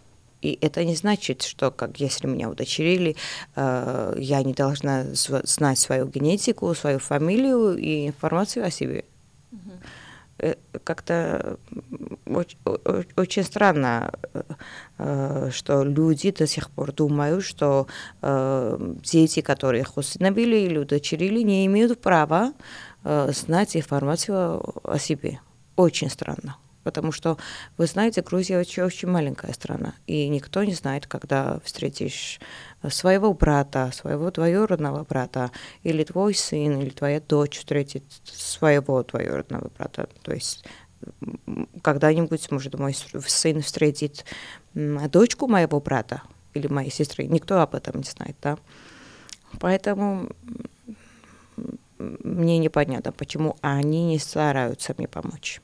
И 0.43 0.59
это 0.63 0.85
не 0.85 0.97
значит, 0.97 1.43
что 1.43 1.71
как 1.71 2.01
если 2.01 2.27
меня 2.27 2.49
удочерили, 2.49 3.15
я 3.57 4.43
не 4.43 4.55
должна 4.55 5.05
знать 5.13 5.79
свою 5.79 6.07
генетику, 6.07 6.75
свою 6.75 6.99
фамилию 6.99 7.77
и 7.77 8.09
информацию 8.09 8.65
о 8.65 8.71
себе. 8.71 9.05
Mm-hmm. 9.53 9.81
Э, 10.41 10.55
как-то 10.85 11.59
очень, 12.27 12.59
очень 13.17 13.45
странно, 13.45 14.13
э, 14.99 15.51
что 15.53 15.85
люди 15.85 16.31
до 16.31 16.47
сих 16.47 16.71
пор 16.71 16.93
думают, 16.93 17.45
что 17.45 17.87
э, 18.23 18.95
дети, 19.03 19.41
которых 19.43 19.97
усыновили 19.97 20.57
или 20.57 20.79
удочерили, 20.79 21.43
не 21.43 21.67
имеют 21.67 22.01
права 22.01 22.53
знать 23.03 23.77
информацию 23.77 24.63
о 24.85 24.99
себе. 24.99 25.41
Очень 25.77 26.11
странно. 26.11 26.57
Потому 26.83 27.13
что, 27.13 27.37
вы 27.77 27.87
знаете, 27.87 28.23
Грузия 28.23 28.59
очень, 28.59 28.83
очень 28.83 29.09
маленькая 29.09 29.53
страна, 29.53 29.95
и 30.07 30.29
никто 30.29 30.65
не 30.65 30.75
знает, 30.75 31.07
когда 31.07 31.61
встретишь 31.61 32.41
своего 32.89 33.35
брата, 33.35 33.91
своего 33.93 34.31
двоюродного 34.31 35.05
брата, 35.05 35.51
или 35.83 36.05
твой 36.05 36.35
сын, 36.35 36.81
или 36.81 36.91
твоя 36.91 37.21
дочь 37.21 37.59
встретит 37.59 38.05
своего 38.25 39.03
двоюродного 39.03 39.71
брата. 39.77 40.09
То 40.23 40.33
есть 40.33 40.65
когда-нибудь, 41.83 42.51
может, 42.51 42.79
мой 42.79 42.95
сын 42.95 43.61
встретит 43.63 44.25
дочку 44.75 45.47
моего 45.47 45.81
брата 45.81 46.23
или 46.55 46.67
моей 46.67 46.91
сестры. 46.91 47.25
Никто 47.25 47.61
об 47.61 47.75
этом 47.75 47.99
не 47.99 48.05
знает, 48.05 48.37
да. 48.43 48.59
Поэтому 49.59 50.31
мне 51.99 52.59
непонятно, 52.59 53.13
почему 53.13 53.57
они 53.61 54.07
не 54.07 54.19
стараются 54.19 54.95
мне 54.97 55.09
помочь. 55.09 55.61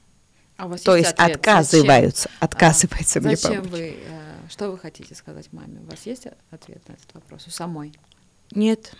А 0.57 0.67
у 0.67 0.69
вас 0.71 0.81
То 0.83 0.97
есть, 0.97 1.11
есть 1.11 1.21
ответ? 1.21 1.37
отказываются, 1.37 2.23
зачем? 2.23 2.39
отказываются 2.41 3.19
а, 3.19 3.23
мне 3.23 3.37
зачем 3.37 3.57
помочь. 3.57 3.71
вы, 3.71 3.97
э, 4.09 4.49
что 4.49 4.71
вы 4.71 4.79
хотите 4.79 5.15
сказать 5.15 5.53
маме? 5.53 5.81
У 5.81 5.91
вас 5.91 6.07
есть 6.07 6.27
ответ 6.51 6.89
на 6.89 6.95
этот 6.95 7.13
вопрос 7.15 7.47
у 7.47 7.51
самой? 7.51 7.93
Нет, 8.53 8.95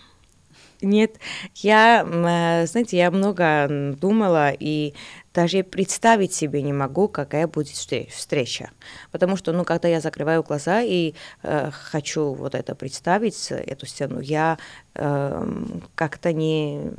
нет. 0.81 1.15
Я, 1.55 2.03
э, 2.05 2.67
знаете, 2.67 2.97
я 2.97 3.09
много 3.09 3.95
думала 3.99 4.51
и 4.51 4.93
даже 5.33 5.63
представить 5.63 6.33
себе 6.33 6.61
не 6.61 6.73
могу, 6.73 7.07
какая 7.07 7.47
будет 7.47 7.69
встреча. 7.69 8.69
Потому 9.11 9.37
что, 9.37 9.53
ну, 9.53 9.65
когда 9.65 9.87
я 9.87 10.01
закрываю 10.01 10.43
глаза 10.43 10.81
и 10.81 11.13
э, 11.41 11.71
хочу 11.71 12.33
вот 12.33 12.53
это 12.53 12.75
представить, 12.75 13.51
эту 13.51 13.87
сцену, 13.87 14.19
я 14.19 14.59
э, 14.93 15.63
как-то 15.95 16.33
не 16.33 16.91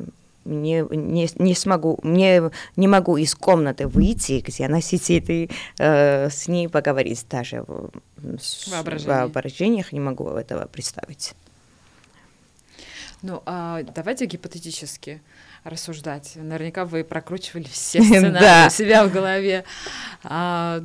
не, 0.48 0.84
не, 0.90 1.28
не 1.36 1.54
смогу, 1.54 1.98
не, 2.02 2.50
не 2.76 2.88
могу 2.88 3.16
из 3.16 3.34
комнаты 3.34 3.86
выйти, 3.86 4.42
где 4.44 4.66
она 4.66 4.80
сидит, 4.80 5.30
и 5.30 5.50
э, 5.78 6.30
с 6.30 6.48
ней 6.48 6.68
поговорить 6.68 7.24
даже 7.30 7.62
в 7.62 7.90
воображениях 9.06 9.92
не 9.92 10.00
могу 10.00 10.28
этого 10.28 10.66
представить. 10.66 11.34
Ну, 13.22 13.42
а 13.46 13.82
давайте 13.82 14.26
гипотетически 14.26 15.20
рассуждать. 15.64 16.32
Наверняка 16.36 16.84
вы 16.84 17.02
прокручивали 17.02 17.64
все 17.64 18.02
сценарии 18.04 18.66
у 18.66 18.70
себя 18.70 19.04
в 19.04 19.12
голове. 19.12 19.64
А, 20.22 20.80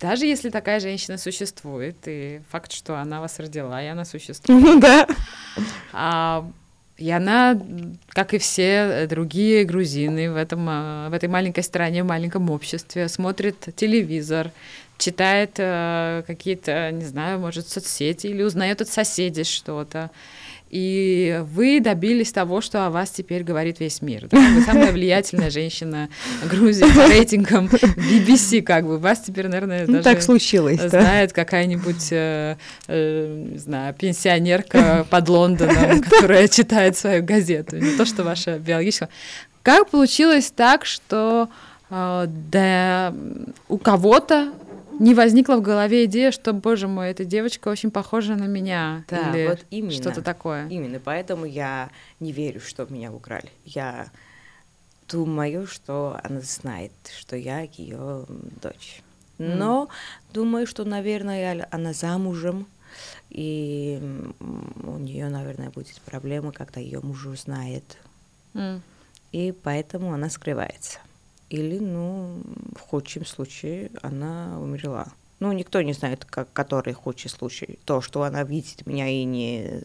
даже 0.00 0.26
если 0.26 0.50
такая 0.50 0.80
женщина 0.80 1.16
существует, 1.16 1.96
и 2.06 2.42
факт, 2.50 2.72
что 2.72 2.96
она 2.96 3.20
вас 3.20 3.38
родила, 3.38 3.80
и 3.82 3.86
она 3.86 4.04
существует. 4.04 4.62
Ну 4.62 4.80
да. 4.80 5.06
И 6.96 7.10
она, 7.10 7.60
как 8.08 8.34
и 8.34 8.38
все 8.38 9.06
другие 9.08 9.64
грузины 9.64 10.30
в, 10.30 10.36
этом, 10.36 10.66
а, 10.68 11.08
в 11.08 11.12
этой 11.12 11.28
маленькой 11.28 11.64
стране, 11.64 12.04
в 12.04 12.06
маленьком 12.06 12.50
обществе, 12.50 13.08
смотрит 13.08 13.56
телевизор, 13.74 14.52
читает 14.96 15.54
э, 15.58 16.22
какие-то, 16.26 16.92
не 16.92 17.04
знаю, 17.04 17.40
может, 17.40 17.68
соцсети 17.68 18.28
или 18.28 18.42
узнает 18.42 18.80
от 18.80 18.88
соседей 18.88 19.42
что-то. 19.42 20.10
И 20.74 21.40
вы 21.52 21.78
добились 21.78 22.32
того, 22.32 22.60
что 22.60 22.84
о 22.84 22.90
вас 22.90 23.10
теперь 23.10 23.44
говорит 23.44 23.78
весь 23.78 24.02
мир. 24.02 24.26
Да? 24.28 24.36
Вы 24.38 24.60
самая 24.62 24.90
влиятельная 24.90 25.48
женщина 25.48 26.08
Грузии 26.50 26.82
по 26.82 27.06
рейтингам 27.06 27.66
BBC, 27.66 28.60
как 28.60 28.84
бы. 28.84 28.98
Вас 28.98 29.20
теперь, 29.20 29.46
наверное, 29.46 29.86
ну, 29.86 29.92
даже 29.92 30.02
так 30.02 30.20
случилось, 30.20 30.80
знает 30.80 31.30
да? 31.30 31.34
какая-нибудь, 31.36 32.08
э, 32.10 32.56
э, 32.88 33.46
не 33.52 33.58
знаю, 33.58 33.94
пенсионерка 33.94 35.06
под 35.08 35.28
Лондоном, 35.28 36.02
которая 36.10 36.48
читает 36.48 36.96
свою 36.96 37.22
газету, 37.22 37.76
не 37.76 37.96
то, 37.96 38.04
что 38.04 38.24
ваша 38.24 38.58
биологическая. 38.58 39.10
Как 39.62 39.90
получилось 39.90 40.52
так, 40.54 40.86
что 40.86 41.50
э, 41.88 42.26
да, 42.50 43.14
у 43.68 43.78
кого-то 43.78 44.52
не 44.98 45.14
возникла 45.14 45.56
в 45.56 45.62
голове 45.62 46.04
идея, 46.04 46.30
что, 46.30 46.52
боже 46.52 46.88
мой, 46.88 47.10
эта 47.10 47.24
девочка 47.24 47.68
очень 47.68 47.90
похожа 47.90 48.34
на 48.34 48.44
меня. 48.44 49.04
Да, 49.08 49.30
или 49.30 49.48
вот 49.48 49.64
именно. 49.70 49.92
Что-то 49.92 50.22
такое. 50.22 50.68
Именно, 50.68 51.00
поэтому 51.00 51.44
я 51.44 51.90
не 52.20 52.32
верю, 52.32 52.60
что 52.60 52.86
меня 52.88 53.12
украли. 53.12 53.50
Я 53.64 54.08
думаю, 55.08 55.66
что 55.66 56.18
она 56.22 56.40
знает, 56.40 56.92
что 57.16 57.36
я 57.36 57.60
ее 57.60 58.24
дочь. 58.62 59.02
Но 59.38 59.84
mm. 59.84 59.88
думаю, 60.32 60.66
что, 60.66 60.84
наверное, 60.84 61.66
она 61.70 61.92
замужем, 61.92 62.66
и 63.30 64.00
у 64.84 64.98
нее, 64.98 65.28
наверное, 65.28 65.70
будет 65.70 66.00
проблема, 66.02 66.52
когда 66.52 66.80
ее 66.80 67.00
муж 67.00 67.26
узнает. 67.26 67.98
Mm. 68.54 68.80
И 69.32 69.52
поэтому 69.62 70.14
она 70.14 70.30
скрывается 70.30 71.00
или, 71.50 71.78
ну, 71.78 72.40
в 72.76 72.80
худшем 72.80 73.24
случае 73.24 73.90
она 74.02 74.58
умерла. 74.60 75.08
Ну, 75.40 75.52
никто 75.52 75.82
не 75.82 75.92
знает, 75.92 76.24
как, 76.24 76.52
который 76.52 76.94
худший 76.94 77.30
случай. 77.30 77.78
То, 77.84 78.00
что 78.00 78.22
она 78.22 78.44
видит 78.44 78.86
меня 78.86 79.08
и 79.08 79.24
не 79.24 79.82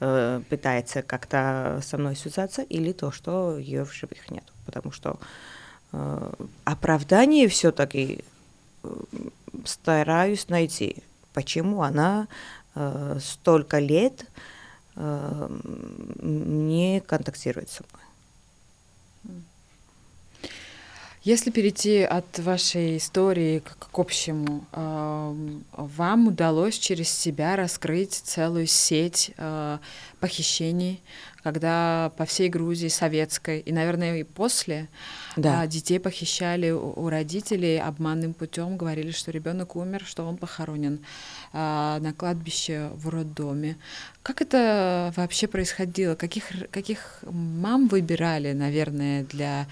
э, 0.00 0.42
пытается 0.48 1.02
как-то 1.02 1.80
со 1.82 1.96
мной 1.96 2.16
связаться, 2.16 2.62
или 2.62 2.92
то, 2.92 3.10
что 3.10 3.56
ее 3.56 3.84
в 3.84 3.92
живых 3.94 4.30
нет. 4.30 4.44
Потому 4.66 4.90
что 4.92 5.18
э, 5.92 6.32
оправдание 6.64 7.48
все-таки 7.48 8.24
э, 8.82 8.88
стараюсь 9.64 10.48
найти, 10.48 11.02
почему 11.32 11.82
она 11.82 12.28
э, 12.74 13.18
столько 13.22 13.78
лет 13.78 14.26
э, 14.96 15.48
не 16.20 17.00
контактирует 17.00 17.70
со 17.70 17.84
мной. 17.84 18.09
Если 21.22 21.50
перейти 21.50 22.02
от 22.02 22.38
вашей 22.38 22.96
истории 22.96 23.58
к, 23.58 23.76
к 23.92 23.98
общему, 23.98 24.64
э, 24.72 25.34
вам 25.72 26.28
удалось 26.28 26.78
через 26.78 27.10
себя 27.10 27.56
раскрыть 27.56 28.14
целую 28.14 28.66
сеть 28.66 29.32
э, 29.36 29.78
похищений, 30.18 31.02
когда 31.42 32.12
по 32.16 32.24
всей 32.24 32.48
Грузии 32.48 32.88
советской 32.88 33.60
и, 33.60 33.72
наверное, 33.72 34.18
и 34.18 34.22
после 34.22 34.88
да. 35.36 35.66
детей 35.66 35.98
похищали 35.98 36.70
у 36.70 37.08
родителей 37.08 37.78
обманным 37.78 38.34
путем, 38.34 38.76
говорили, 38.76 39.10
что 39.10 39.30
ребенок 39.30 39.76
умер, 39.76 40.02
что 40.06 40.24
он 40.24 40.36
похоронен 40.36 41.00
на 41.52 42.14
кладбище 42.16 42.90
в 42.94 43.08
роддоме. 43.08 43.76
Как 44.22 44.42
это 44.42 45.12
вообще 45.16 45.46
происходило? 45.46 46.14
Каких, 46.14 46.44
каких 46.70 47.20
мам 47.22 47.88
выбирали, 47.88 48.52
наверное, 48.52 49.24
для 49.24 49.66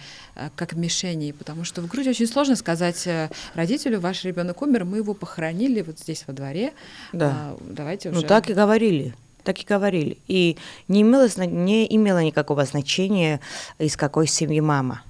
как 0.56 0.72
мишеней? 0.72 1.32
Потому 1.32 1.64
что 1.64 1.82
в 1.82 1.86
Грузии 1.86 2.10
очень 2.10 2.26
сложно 2.26 2.56
сказать 2.56 3.06
э, 3.06 3.28
родителю, 3.54 4.00
ваш 4.00 4.24
ребенок 4.24 4.62
умер, 4.62 4.84
мы 4.86 4.98
его 4.98 5.12
похоронили 5.12 5.82
вот 5.82 5.98
здесь 5.98 6.24
во 6.26 6.32
дворе. 6.32 6.72
Да. 7.12 7.56
Давайте 7.60 8.08
ну, 8.08 8.18
уже. 8.18 8.22
Ну 8.22 8.28
так 8.28 8.48
и 8.48 8.54
говорили 8.54 9.14
так 9.48 9.62
и 9.62 9.64
говорили. 9.64 10.18
И 10.28 10.58
не 10.88 11.00
имело, 11.00 11.26
не 11.46 11.86
имело 11.96 12.22
никакого 12.22 12.66
значения, 12.66 13.40
из 13.78 13.96
какой 13.96 14.26
семьи 14.26 14.60
мама. 14.60 15.00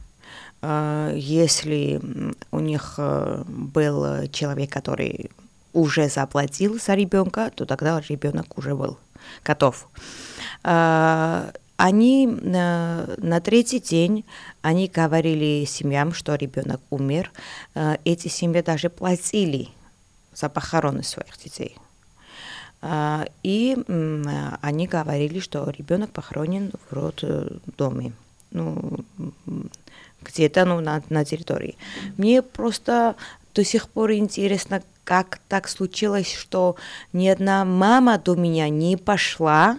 А, 0.62 1.12
если 1.12 2.00
у 2.52 2.60
них 2.60 2.94
э, 2.98 3.42
был 3.48 4.28
человек, 4.28 4.70
который 4.70 5.32
уже 5.72 6.08
заплатил 6.08 6.78
за 6.78 6.94
ребенка, 6.94 7.50
то 7.52 7.66
тогда 7.66 8.00
ребенок 8.08 8.56
уже 8.56 8.76
был 8.76 8.96
готов. 9.44 9.88
А, 10.62 11.50
они 11.76 12.28
на, 12.28 13.08
на 13.16 13.40
третий 13.40 13.80
день 13.80 14.24
они 14.62 14.86
говорили 14.86 15.64
семьям, 15.64 16.12
что 16.12 16.36
ребенок 16.36 16.80
умер. 16.90 17.32
А, 17.74 17.98
эти 18.04 18.28
семьи 18.28 18.62
даже 18.62 18.88
платили 18.88 19.70
за 20.32 20.48
похороны 20.48 21.02
своих 21.02 21.36
детей. 21.42 21.76
А, 22.80 23.26
и 23.42 23.76
они 24.60 24.86
говорили, 24.86 25.40
что 25.40 25.68
ребенок 25.70 26.10
похоронен 26.10 26.72
в 26.88 26.92
роддоме, 26.92 28.12
ну, 28.50 29.04
где-то 30.22 30.64
ну, 30.64 30.80
на, 30.80 31.02
на 31.08 31.24
территории. 31.24 31.76
Мне 32.16 32.42
просто 32.42 33.16
до 33.54 33.64
сих 33.64 33.88
пор 33.88 34.12
интересно, 34.12 34.82
как 35.04 35.40
так 35.48 35.68
случилось, 35.68 36.32
что 36.32 36.76
ни 37.12 37.28
одна 37.28 37.64
мама 37.64 38.18
до 38.18 38.36
меня 38.36 38.68
не 38.68 38.96
пошла 38.96 39.78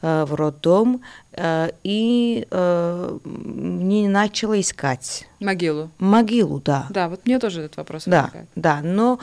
э, 0.00 0.24
в 0.24 0.34
роддом 0.34 1.02
и 1.36 2.46
э, 2.50 3.18
не 3.24 4.08
начала 4.08 4.60
искать. 4.60 5.26
Могилу. 5.40 5.90
Могилу, 5.98 6.60
да. 6.60 6.86
Да, 6.90 7.08
вот 7.08 7.24
мне 7.24 7.38
тоже 7.38 7.62
этот 7.62 7.78
вопрос 7.78 8.04
да, 8.04 8.22
возникает. 8.22 8.48
Да, 8.56 8.80
но 8.82 9.18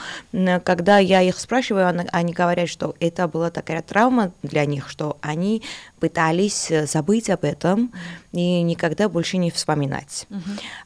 когда 0.64 0.98
я 0.98 1.22
их 1.22 1.38
спрашиваю, 1.40 1.88
они, 2.12 2.34
говорят, 2.34 2.70
что 2.70 2.96
это 3.00 3.28
была 3.28 3.52
такая 3.52 3.84
травма 3.84 4.32
для 4.42 4.66
них, 4.66 4.90
что 4.90 5.18
они 5.22 5.62
пытались 6.00 6.72
э, 6.72 6.88
забыть 6.88 7.30
об 7.30 7.44
этом 7.44 7.92
и 8.32 8.62
никогда 8.62 9.10
больше 9.10 9.38
не 9.38 9.52
вспоминать. 9.52 10.28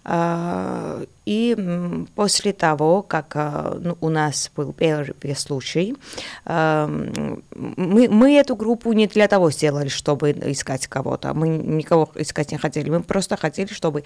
А, 0.03 1.03
и 1.25 2.05
после 2.15 2.53
того, 2.53 3.01
как 3.01 3.35
ну, 3.79 3.97
у 4.01 4.09
нас 4.09 4.51
был 4.55 4.73
первый 4.73 5.35
случай, 5.35 5.95
мы, 6.45 7.41
мы 8.09 8.35
эту 8.37 8.55
группу 8.55 8.93
не 8.93 9.07
для 9.07 9.27
того 9.27 9.51
сделали, 9.51 9.89
чтобы 9.89 10.31
искать 10.31 10.87
кого-то. 11.11 11.33
Мы 11.33 11.47
никого 11.49 12.09
искать 12.15 12.51
не 12.51 12.57
хотели. 12.57 12.89
Мы 12.89 13.01
просто 13.01 13.37
хотели, 13.37 13.73
чтобы 13.73 14.03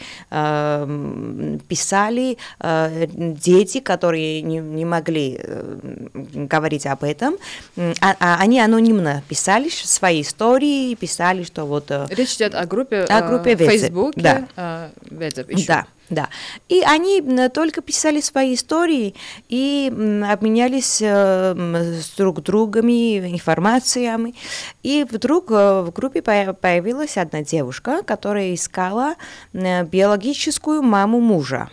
писали 1.67 2.37
э, 2.59 3.07
дети, 3.07 3.79
которые 3.79 4.41
не, 4.41 4.57
не 4.59 4.85
могли 4.85 5.39
э, 5.41 5.77
говорить 6.13 6.85
об 6.87 7.03
этом, 7.03 7.35
а, 7.77 8.15
а 8.19 8.37
они 8.39 8.59
анонимно 8.59 9.23
писали 9.29 9.69
свои 9.69 10.21
истории, 10.21 10.95
писали, 10.95 11.43
что 11.43 11.65
вот... 11.65 11.91
Э, 11.91 12.07
Речь 12.09 12.35
идет 12.35 12.55
о 12.55 12.65
группе, 12.65 13.03
о 13.03 13.21
группе 13.21 13.51
э, 13.51 13.55
в 13.55 13.59
Фейсбуке, 13.59 14.21
да. 14.21 14.47
Э, 14.55 14.89
Везеп 15.11 15.51
еще. 15.51 15.67
Да. 15.67 15.85
Да. 16.09 16.29
И 16.69 16.81
они 16.81 17.21
только 17.49 17.81
писали 17.81 18.21
свои 18.21 18.53
истории 18.53 19.15
и 19.49 19.91
обменялись 20.29 21.01
э, 21.01 21.55
с 21.55 22.15
друг 22.15 22.43
другами 22.43 23.17
информациями. 23.33 24.35
И 24.83 25.05
вдруг 25.09 25.49
э, 25.49 25.81
в 25.81 25.91
группе 25.91 26.21
появилась 26.21 27.17
одна 27.17 27.41
девушка, 27.41 28.03
которая 28.03 28.53
искала 28.53 29.15
э, 29.53 29.83
биологическую 29.83 30.83
маму 30.83 31.19
мужа. 31.19 31.69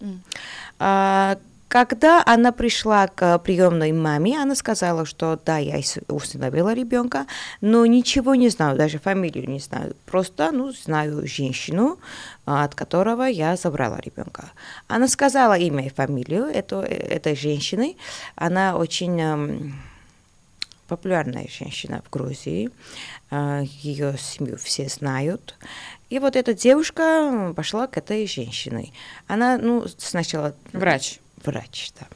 Mm. 0.00 1.38
Когда 1.72 2.22
она 2.26 2.52
пришла 2.52 3.06
к 3.06 3.38
приемной 3.38 3.92
маме, 3.92 4.38
она 4.38 4.54
сказала, 4.54 5.06
что 5.06 5.40
да, 5.42 5.56
я 5.56 5.80
установила 6.08 6.74
ребенка, 6.74 7.26
но 7.62 7.86
ничего 7.86 8.34
не 8.34 8.50
знаю, 8.50 8.76
даже 8.76 8.98
фамилию 8.98 9.48
не 9.48 9.58
знаю. 9.58 9.96
Просто, 10.04 10.52
ну, 10.52 10.70
знаю 10.72 11.26
женщину, 11.26 11.98
от 12.44 12.74
которого 12.74 13.22
я 13.22 13.56
забрала 13.56 13.98
ребенка. 14.00 14.50
Она 14.86 15.08
сказала 15.08 15.56
имя 15.56 15.86
и 15.86 15.88
фамилию 15.88 16.44
это, 16.44 16.82
этой 16.82 17.34
женщины. 17.34 17.96
Она 18.34 18.76
очень 18.76 19.18
эм, 19.18 19.74
популярная 20.88 21.48
женщина 21.48 22.02
в 22.06 22.10
Грузии. 22.10 22.68
Э, 23.30 23.62
ее 23.80 24.18
семью 24.18 24.58
все 24.58 24.90
знают. 24.90 25.54
И 26.10 26.18
вот 26.18 26.36
эта 26.36 26.52
девушка 26.52 27.54
пошла 27.56 27.86
к 27.86 27.96
этой 27.96 28.26
женщине. 28.26 28.92
Она, 29.26 29.56
ну, 29.56 29.86
сначала... 29.96 30.54
Врач 30.74 31.21
врач, 31.44 31.92
да. 31.98 32.06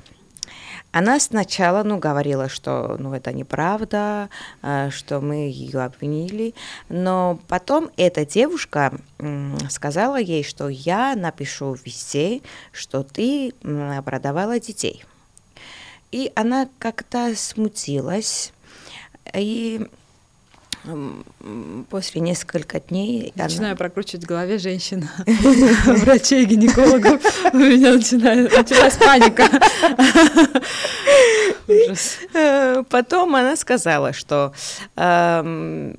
Она 0.93 1.21
сначала, 1.21 1.83
ну, 1.83 1.99
говорила, 1.99 2.49
что, 2.49 2.97
ну, 2.99 3.13
это 3.13 3.33
неправда, 3.33 4.31
э, 4.63 4.89
что 4.91 5.21
мы 5.21 5.51
ее 5.51 5.83
обвинили, 5.83 6.55
но 6.89 7.39
потом 7.49 7.91
эта 7.99 8.25
девушка 8.25 8.99
сказала 9.69 10.19
ей, 10.19 10.43
что 10.43 10.69
я 10.69 11.15
напишу 11.15 11.77
везде, 11.85 12.41
что 12.73 13.03
ты 13.03 13.53
продавала 14.05 14.59
детей. 14.59 15.05
И 16.13 16.33
она 16.35 16.69
как-то 16.79 17.35
смутилась, 17.37 18.53
и 19.35 19.87
после 21.91 22.21
нескольких 22.21 22.87
дней... 22.89 23.33
Начинаю 23.37 23.71
она... 23.71 23.77
прокручивать 23.77 24.25
в 24.25 24.29
голове 24.29 24.59
женщин, 24.59 25.09
врачей, 25.87 26.45
гинекологов. 26.45 27.21
У 27.53 27.57
меня 27.57 27.93
началась 27.93 28.97
паника. 28.97 29.49
Э, 32.33 32.85
потом 32.89 33.35
она 33.35 33.57
сказала, 33.57 34.13
что 34.13 34.53
эм, 34.97 35.99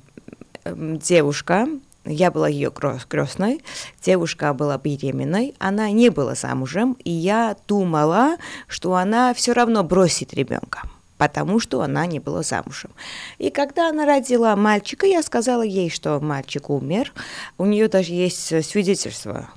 девушка, 0.64 1.68
я 2.04 2.30
была 2.30 2.48
ее 2.48 2.70
крестной, 2.70 3.62
девушка 4.02 4.54
была 4.54 4.78
беременной, 4.78 5.54
она 5.58 5.90
не 5.90 6.08
была 6.08 6.34
замужем, 6.34 6.96
и 7.04 7.10
я 7.10 7.56
думала, 7.66 8.36
что 8.66 8.94
она 8.94 9.34
все 9.34 9.52
равно 9.52 9.84
бросит 9.84 10.32
ребенка 10.32 10.82
потому 11.18 11.60
что 11.60 11.82
она 11.82 12.06
не 12.06 12.20
была 12.20 12.42
замужем. 12.42 12.90
И 13.38 13.50
когда 13.50 13.90
она 13.90 14.06
родила 14.06 14.56
мальчика, 14.56 15.06
я 15.06 15.22
сказала 15.22 15.62
ей, 15.62 15.90
что 15.90 16.20
мальчик 16.20 16.70
умер. 16.70 17.12
У 17.58 17.66
нее 17.66 17.88
даже 17.88 18.12
есть 18.12 18.64
свидетельство 18.64 19.50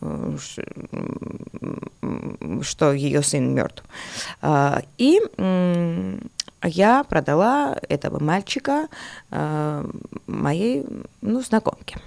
э, 0.00 0.36
что 2.62 2.92
ее 2.92 3.22
сын 3.22 3.54
мертв. 3.54 3.82
А, 4.42 4.82
и 4.98 5.20
я 6.62 7.04
продала 7.04 7.78
этого 7.88 8.22
мальчика 8.22 8.88
э, 9.30 9.84
моей 10.26 10.84
ну, 11.22 11.40
знакомке. 11.40 11.98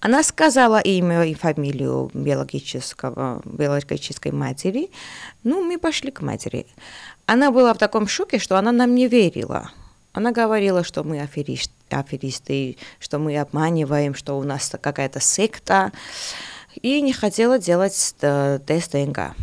Она 0.00 0.22
сказала 0.22 0.80
имя 0.80 1.24
и 1.24 1.34
фамилию 1.34 2.10
биологического, 2.12 3.40
биологической 3.44 4.30
матери. 4.30 4.90
Ну, 5.42 5.64
мы 5.64 5.78
пошли 5.78 6.10
к 6.10 6.20
матери. 6.20 6.66
Она 7.26 7.50
была 7.50 7.74
в 7.74 7.78
таком 7.78 8.06
шоке, 8.06 8.38
что 8.38 8.56
она 8.56 8.72
нам 8.72 8.94
не 8.94 9.08
верила. 9.08 9.70
Она 10.12 10.32
говорила, 10.32 10.84
что 10.84 11.04
мы 11.04 11.20
аферисты, 11.20 11.74
аферисты, 11.90 12.76
что 13.00 13.18
мы 13.18 13.38
обманываем, 13.38 14.14
что 14.14 14.38
у 14.38 14.44
нас 14.44 14.72
какая-то 14.80 15.20
секта, 15.20 15.92
и 16.80 17.02
не 17.02 17.12
хотела 17.12 17.58
делать 17.58 18.14
э, 18.20 18.60
тест 18.66 18.92
ДНК. 18.92 19.34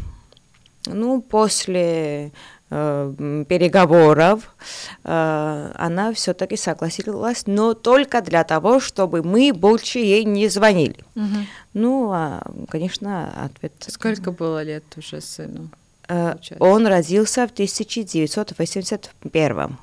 Ну, 0.86 1.22
после 1.22 2.32
э, 2.70 3.44
переговоров 3.48 4.56
э, 5.04 5.72
она 5.76 6.14
все-таки 6.14 6.58
согласилась, 6.58 7.44
но 7.48 7.74
только 7.74 8.22
для 8.22 8.44
того, 8.44 8.80
чтобы 8.80 9.24
мы 9.24 9.52
больше 9.54 10.00
ей 10.00 10.24
не 10.24 10.48
звонили. 10.48 11.04
Угу. 11.16 11.38
Ну, 11.74 12.12
а, 12.12 12.42
конечно, 12.70 13.46
ответ... 13.46 13.74
Сколько 13.88 14.32
было 14.32 14.64
лет 14.64 14.86
уже 14.98 15.22
сыну? 15.22 15.70
Э, 16.14 16.36
он 16.60 16.86
родился 16.88 17.48
в 17.48 17.52
1981. 17.52 19.78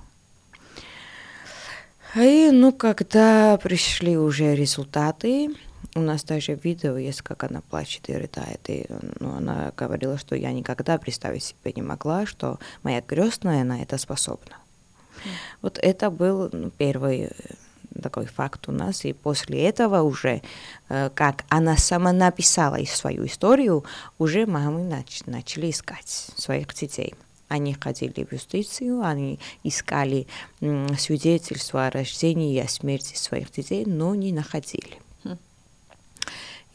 И, 2.17 2.51
ну, 2.53 2.73
когда 2.73 3.57
пришли 3.57 4.17
уже 4.17 4.57
результаты, 4.57 5.51
у 5.95 6.01
нас 6.01 6.25
даже 6.25 6.55
видео 6.55 6.97
есть, 6.97 7.23
как 7.23 7.45
она 7.45 7.61
плачет 7.71 8.09
и 8.09 8.15
рыдает. 8.15 8.61
И, 8.69 8.87
ну, 9.21 9.37
она 9.37 9.73
говорила, 9.77 10.19
что 10.19 10.35
я 10.37 10.53
никогда 10.53 10.99
представить 10.99 11.45
себе 11.45 11.73
не 11.75 11.83
могла, 11.83 12.27
что 12.27 12.59
моя 12.83 13.01
крестная 13.01 13.63
на 13.65 13.83
это 13.83 13.99
способна. 13.99 14.57
Mm. 14.57 15.29
Вот 15.63 15.79
это 15.83 16.11
был 16.11 16.51
ну, 16.53 16.71
первый 16.71 17.31
такой 18.01 18.27
факт 18.27 18.69
у 18.69 18.73
нас, 18.73 19.05
и 19.05 19.13
после 19.13 19.63
этого 19.65 20.03
уже, 20.03 20.43
э, 20.89 21.11
как 21.15 21.45
она 21.49 21.77
сама 21.77 22.13
написала 22.13 22.79
свою 22.87 23.27
историю, 23.27 23.85
уже 24.19 24.47
мамы 24.47 24.83
нач 24.83 25.23
начали 25.27 25.71
искать 25.71 26.09
своих 26.09 26.73
детей. 26.75 27.15
Они 27.49 27.75
ходили 27.75 28.25
в 28.25 28.33
юстицию, 28.33 29.03
они 29.03 29.41
искали 29.65 30.29
свидетельства 30.97 31.87
о 31.87 31.91
рождении 31.91 32.55
и 32.55 32.61
о 32.61 32.69
смерти 32.69 33.17
своих 33.17 33.51
детей, 33.51 33.85
но 33.87 34.15
не 34.15 34.33
находили. 34.33 35.01
Хм. 35.25 35.37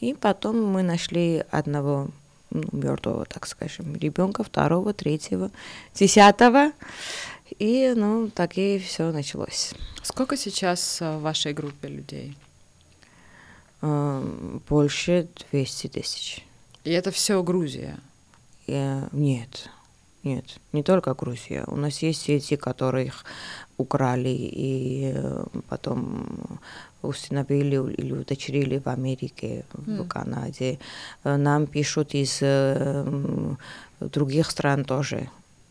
И 0.02 0.14
потом 0.14 0.62
мы 0.66 0.84
нашли 0.84 1.46
одного 1.50 2.10
ну, 2.50 2.64
мертвого, 2.72 3.26
так 3.26 3.48
скажем, 3.48 3.96
ребенка, 3.96 4.44
второго, 4.44 4.94
третьего, 4.94 5.50
десятого. 5.94 6.72
И, 7.60 7.94
ну, 7.96 8.30
так 8.30 8.58
и 8.58 8.80
все 8.80 9.12
началось. 9.12 9.74
Сколько 10.04 10.36
сейчас 10.36 11.02
э, 11.02 11.18
в 11.18 11.22
вашей 11.22 11.54
группе 11.54 11.88
людей? 11.88 12.38
Э, 13.82 14.60
больше 14.68 15.30
200 15.52 15.88
тысяч. 15.88 16.46
И 16.84 16.92
это 16.92 17.12
все 17.12 17.42
Грузия? 17.44 17.98
Я... 18.68 19.08
Нет, 19.14 19.70
нет, 20.24 20.46
не 20.74 20.84
только 20.84 21.14
Грузия. 21.14 21.64
У 21.68 21.78
нас 21.78 22.00
есть 22.00 22.24
сети, 22.24 22.58
которых 22.58 23.24
украли 23.78 24.30
и 24.30 25.14
э, 25.16 25.46
потом 25.70 26.60
установили 27.02 27.76
или 27.94 28.12
удочерили 28.12 28.80
в 28.80 28.88
Америке, 28.88 29.64
mm. 29.74 30.04
в 30.04 30.08
Канаде. 30.08 30.80
Нам 31.24 31.68
пишут 31.68 32.16
из 32.16 32.40
других 34.00 34.52
стран 34.52 34.84
тоже. 34.84 35.30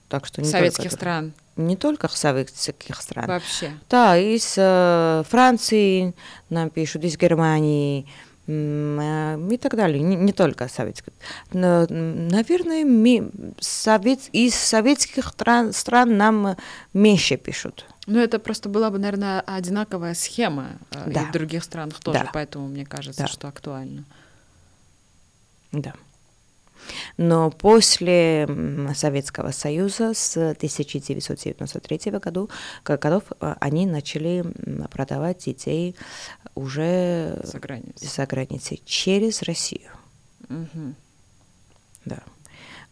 Так 0.09 0.27
что 0.27 0.41
не 0.41 0.49
Советских 0.49 0.85
только, 0.91 0.97
стран 0.97 1.35
не 1.57 1.77
только 1.77 2.09
советских 2.09 3.01
стран. 3.01 3.27
Вообще. 3.27 3.73
Да, 3.89 4.17
из 4.17 4.55
э, 4.57 5.23
Франции 5.29 6.15
нам 6.51 6.71
пишут, 6.71 7.05
из 7.05 7.17
Германии 7.17 8.07
э, 8.47 9.49
и 9.51 9.57
так 9.57 9.77
далее, 9.77 10.01
не, 10.03 10.17
не 10.17 10.33
только 10.33 10.69
советских. 10.69 11.13
Но, 11.53 11.87
наверное, 11.89 12.85
ми, 12.85 13.31
совет, 13.61 14.21
из 14.33 14.55
советских 14.55 15.29
стран, 15.29 15.73
стран 15.73 16.17
нам 16.17 16.57
меньше 16.93 17.37
пишут. 17.37 17.87
Ну, 18.07 18.19
это 18.19 18.39
просто 18.39 18.69
была 18.69 18.91
бы, 18.91 18.99
наверное, 18.99 19.41
одинаковая 19.41 20.15
схема 20.15 20.73
э, 20.91 21.11
да. 21.11 21.23
и 21.23 21.25
в 21.27 21.33
других 21.33 21.65
странах 21.65 22.01
тоже, 22.01 22.19
да. 22.19 22.31
поэтому 22.33 22.69
мне 22.69 22.85
кажется, 22.85 23.23
да. 23.23 23.29
что 23.29 23.49
актуально. 23.49 24.05
Да. 25.73 25.95
Но 27.17 27.51
после 27.51 28.49
Советского 28.95 29.51
Союза 29.51 30.15
с 30.15 30.37
1993 30.37 32.13
году, 32.13 32.51
годов 32.85 33.25
э, 33.41 33.55
они 33.61 33.87
начали 33.87 34.45
продавать 34.91 35.39
детей 35.45 35.97
уже 36.55 37.41
за 37.43 37.59
границей, 37.59 38.09
за 38.09 38.27
границей 38.27 38.83
через 38.85 39.43
Россию. 39.43 39.91
Угу. 40.49 40.95
Да. 42.05 42.23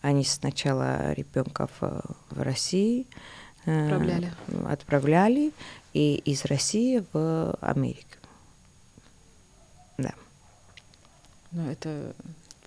Они 0.01 0.25
сначала 0.25 1.13
ребенков 1.13 1.71
э, 1.81 2.01
в 2.31 2.43
России 2.43 3.07
э, 3.67 3.85
отправляли. 3.85 4.33
отправляли 4.67 5.53
и 5.93 6.17
из 6.17 6.45
России 6.45 7.05
в 7.13 7.57
Америку. 7.61 8.17
Да. 9.99 10.15
Ну, 11.53 11.71
это 11.71 12.15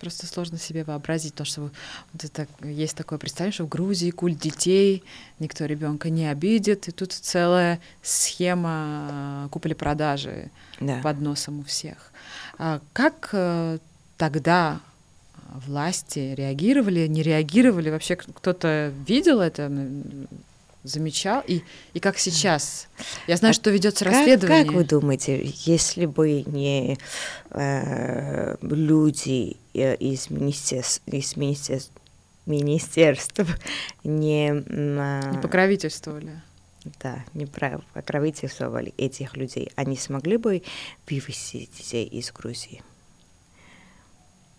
Просто 0.00 0.26
сложно 0.26 0.58
себе 0.58 0.84
вообразить, 0.84 1.34
то, 1.34 1.44
что 1.46 1.70
вот 2.12 2.24
это, 2.24 2.46
есть 2.62 2.96
такое 2.96 3.18
представление, 3.18 3.54
что 3.54 3.64
в 3.64 3.68
Грузии 3.68 4.10
культ 4.10 4.38
детей, 4.38 5.02
никто 5.38 5.64
ребенка 5.64 6.10
не 6.10 6.26
обидит, 6.26 6.88
и 6.88 6.92
тут 6.92 7.12
целая 7.12 7.80
схема 8.02 9.46
э, 9.46 9.48
купли-продажи 9.50 10.50
да. 10.80 11.00
под 11.02 11.20
носом 11.20 11.60
у 11.60 11.64
всех. 11.64 12.12
А 12.58 12.80
как 12.92 13.30
э, 13.32 13.78
тогда 14.18 14.80
власти 15.66 16.34
реагировали, 16.36 17.06
не 17.06 17.22
реагировали? 17.22 17.90
Вообще 17.90 18.16
кто-то 18.16 18.92
видел 19.06 19.40
это? 19.40 19.72
Замечал 20.86 21.42
и, 21.46 21.62
и 21.94 22.00
как 22.00 22.18
сейчас? 22.18 22.88
Я 23.26 23.36
знаю, 23.36 23.50
а 23.50 23.54
что 23.54 23.70
ведется 23.70 24.04
расследование. 24.04 24.64
Как, 24.64 24.66
как 24.66 24.76
вы 24.76 24.84
думаете, 24.84 25.40
если 25.64 26.06
бы 26.06 26.42
не 26.46 26.98
э, 27.50 28.56
люди 28.62 29.56
э, 29.74 29.96
из 29.96 30.30
министерств, 30.30 31.02
из 31.06 31.36
министерств, 31.36 31.92
министерств 32.46 33.40
не, 34.04 34.50
э, 34.50 35.30
не 35.32 35.38
покровительствовали? 35.40 36.42
Да, 37.00 37.24
не 37.34 37.46
покровительствовали 37.46 38.94
этих 38.96 39.36
людей, 39.36 39.70
они 39.74 39.96
смогли 39.96 40.36
бы 40.36 40.62
вывести 41.10 41.68
детей 41.76 42.06
из 42.06 42.30
Грузии? 42.30 42.82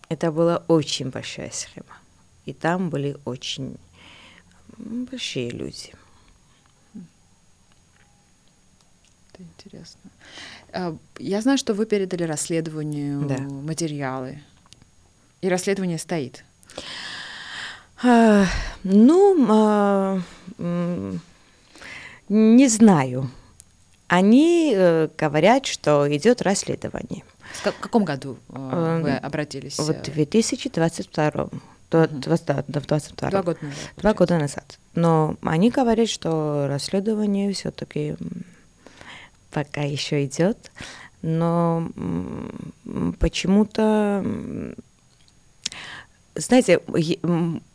Это 0.09 0.31
была 0.31 0.63
очень 0.67 1.09
большая 1.09 1.51
схема. 1.51 1.97
И 2.45 2.53
там 2.53 2.89
были 2.89 3.17
очень 3.25 3.77
большие 4.77 5.49
люди. 5.49 5.93
Это 9.37 9.43
интересно. 9.43 9.99
А, 10.73 10.95
я 11.19 11.41
знаю, 11.41 11.57
что 11.57 11.73
вы 11.73 11.85
передали 11.85 12.23
расследованию 12.23 13.27
да. 13.27 13.37
материалы. 13.37 14.39
И 15.41 15.49
расследование 15.49 15.99
стоит. 15.99 16.43
А, 18.03 18.45
ну, 18.83 19.45
а, 19.49 20.21
не 22.29 22.67
знаю. 22.67 23.29
Они 24.07 24.73
э, 24.73 25.09
говорят, 25.17 25.65
что 25.65 26.07
идет 26.15 26.41
расследование. 26.41 27.23
В 27.53 27.79
каком 27.79 28.05
году 28.05 28.37
э, 28.49 28.99
вы 29.03 29.11
обратились? 29.17 29.77
В 29.77 29.91
2022 29.93 31.31
до, 31.91 32.03
угу. 32.03 32.17
20, 32.19 32.65
до 32.67 32.81
22 32.81 33.29
Два 33.29 33.43
года 33.43 33.59
назад. 33.61 33.93
Два 33.97 34.13
года 34.13 34.37
назад. 34.39 34.79
Но 34.95 35.35
они 35.41 35.69
говорят, 35.69 36.09
что 36.09 36.67
расследование 36.67 37.51
все-таки 37.53 38.15
пока 39.51 39.81
еще 39.81 40.25
идет, 40.25 40.71
но 41.21 41.89
почему-то 43.19 44.23
знаете, 46.37 46.79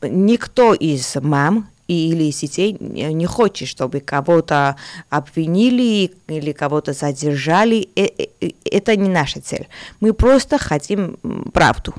никто 0.03 0.73
из 0.75 1.17
мам 1.17 1.69
или 1.89 2.31
сетей 2.31 2.77
не 2.81 3.27
хочет, 3.27 3.69
чтобы 3.69 4.01
кого-то 4.01 4.77
обвинили 5.11 6.13
или 6.29 6.53
кого-то 6.53 6.93
задержали. 6.93 7.89
Э, 7.97 8.07
э, 8.41 8.51
это 8.65 8.97
не 8.97 9.09
наша 9.09 9.41
цель. 9.41 9.69
Мы 10.01 10.13
просто 10.15 10.59
хотим 10.59 11.17
правду. 11.53 11.95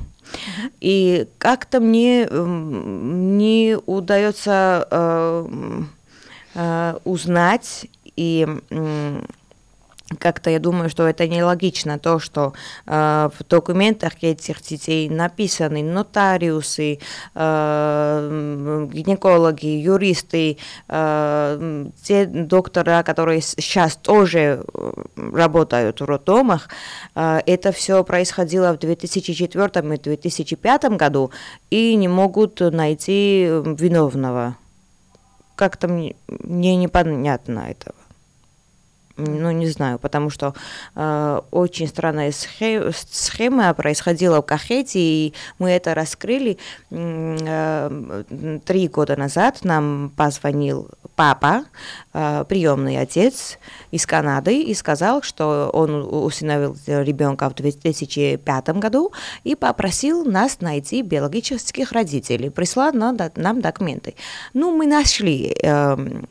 И 0.80 1.28
как-то 1.38 1.80
мне 1.80 2.28
не 2.32 3.78
удается 3.86 4.88
э, 4.90 5.82
э, 6.56 6.98
узнать 7.04 7.86
и 8.16 8.48
э, 8.70 9.22
как-то 10.16 10.50
я 10.50 10.60
думаю, 10.60 10.90
что 10.90 11.08
это 11.08 11.28
нелогично, 11.28 12.00
то, 12.00 12.20
что 12.20 12.54
э, 12.86 13.30
в 13.38 13.44
документах 13.48 14.14
этих 14.22 14.62
детей 14.62 15.10
написаны 15.10 15.84
нотариусы, 15.84 17.00
э, 17.36 18.88
гинекологи, 18.92 19.66
юристы, 19.66 20.58
э, 20.88 21.86
те 22.04 22.26
доктора, 22.26 23.04
которые 23.04 23.42
сейчас 23.42 23.96
тоже 23.96 24.64
э, 24.74 24.92
работают 25.16 26.02
в 26.02 26.06
роддомах, 26.06 26.70
э, 27.16 27.40
это 27.46 27.72
все 27.72 28.04
происходило 28.04 28.74
в 28.74 28.80
2004 28.80 29.96
и 29.96 29.98
2005 29.98 30.84
году, 30.98 31.32
и 31.70 31.96
не 31.96 32.08
могут 32.08 32.60
найти 32.60 33.46
виновного. 33.46 34.56
Как-то 35.56 35.88
мне, 35.88 36.16
мне 36.28 36.76
непонятно 36.76 37.68
этого 37.70 38.03
ну, 39.16 39.52
не 39.52 39.68
знаю, 39.68 40.00
потому 40.00 40.32
что 40.32 40.56
э, 40.96 41.42
очень 41.52 41.88
странная 41.88 42.32
схема, 42.32 43.74
происходила 43.76 44.42
в 44.42 44.46
Кахете, 44.46 45.00
и 45.00 45.34
мы 45.60 45.70
это 45.70 45.94
раскрыли 45.94 46.58
э, 46.90 48.60
три 48.66 48.88
года 48.88 49.16
назад. 49.16 49.60
Нам 49.64 50.12
позвонил 50.16 50.90
папа, 51.16 51.66
э, 52.14 52.44
приемный 52.50 53.00
отец 53.00 53.60
из 53.92 54.08
Канады, 54.08 54.62
и 54.62 54.74
сказал, 54.74 55.22
что 55.22 55.70
он 55.72 56.08
усыновил 56.10 56.76
ребенка 56.88 57.50
в 57.50 57.56
2005 57.56 58.70
году 58.80 59.12
и 59.44 59.54
попросил 59.54 60.26
нас 60.26 60.60
найти 60.60 61.04
биологических 61.04 61.92
родителей, 61.92 62.50
прислал 62.50 62.94
нам, 62.94 63.18
нам 63.36 63.62
документы. 63.62 64.16
Ну, 64.54 64.76
мы 64.76 64.88
нашли 64.88 65.56
э, 65.62 66.24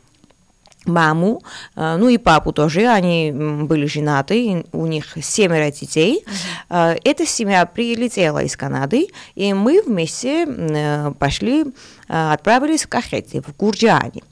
маму, 0.84 1.42
э, 1.76 1.96
ну 1.98 2.08
и 2.08 2.18
папу 2.18 2.52
тоже, 2.52 2.86
они 2.86 3.32
были 3.32 3.86
женаты, 3.86 4.64
у 4.72 4.86
них 4.86 5.16
семеро 5.22 5.70
детей. 5.70 6.24
Uh-huh. 6.68 7.00
Эта 7.04 7.26
семья 7.26 7.66
прилетела 7.66 8.40
из 8.42 8.56
Канады, 8.56 9.08
и 9.34 9.52
мы 9.54 9.82
вместе 9.82 10.46
э, 10.46 11.12
пошли, 11.18 11.66
отправились 12.12 12.84
в 12.84 12.88
Кахете, 12.88 13.40
в 13.40 13.56
Гурджиане. 13.56 14.22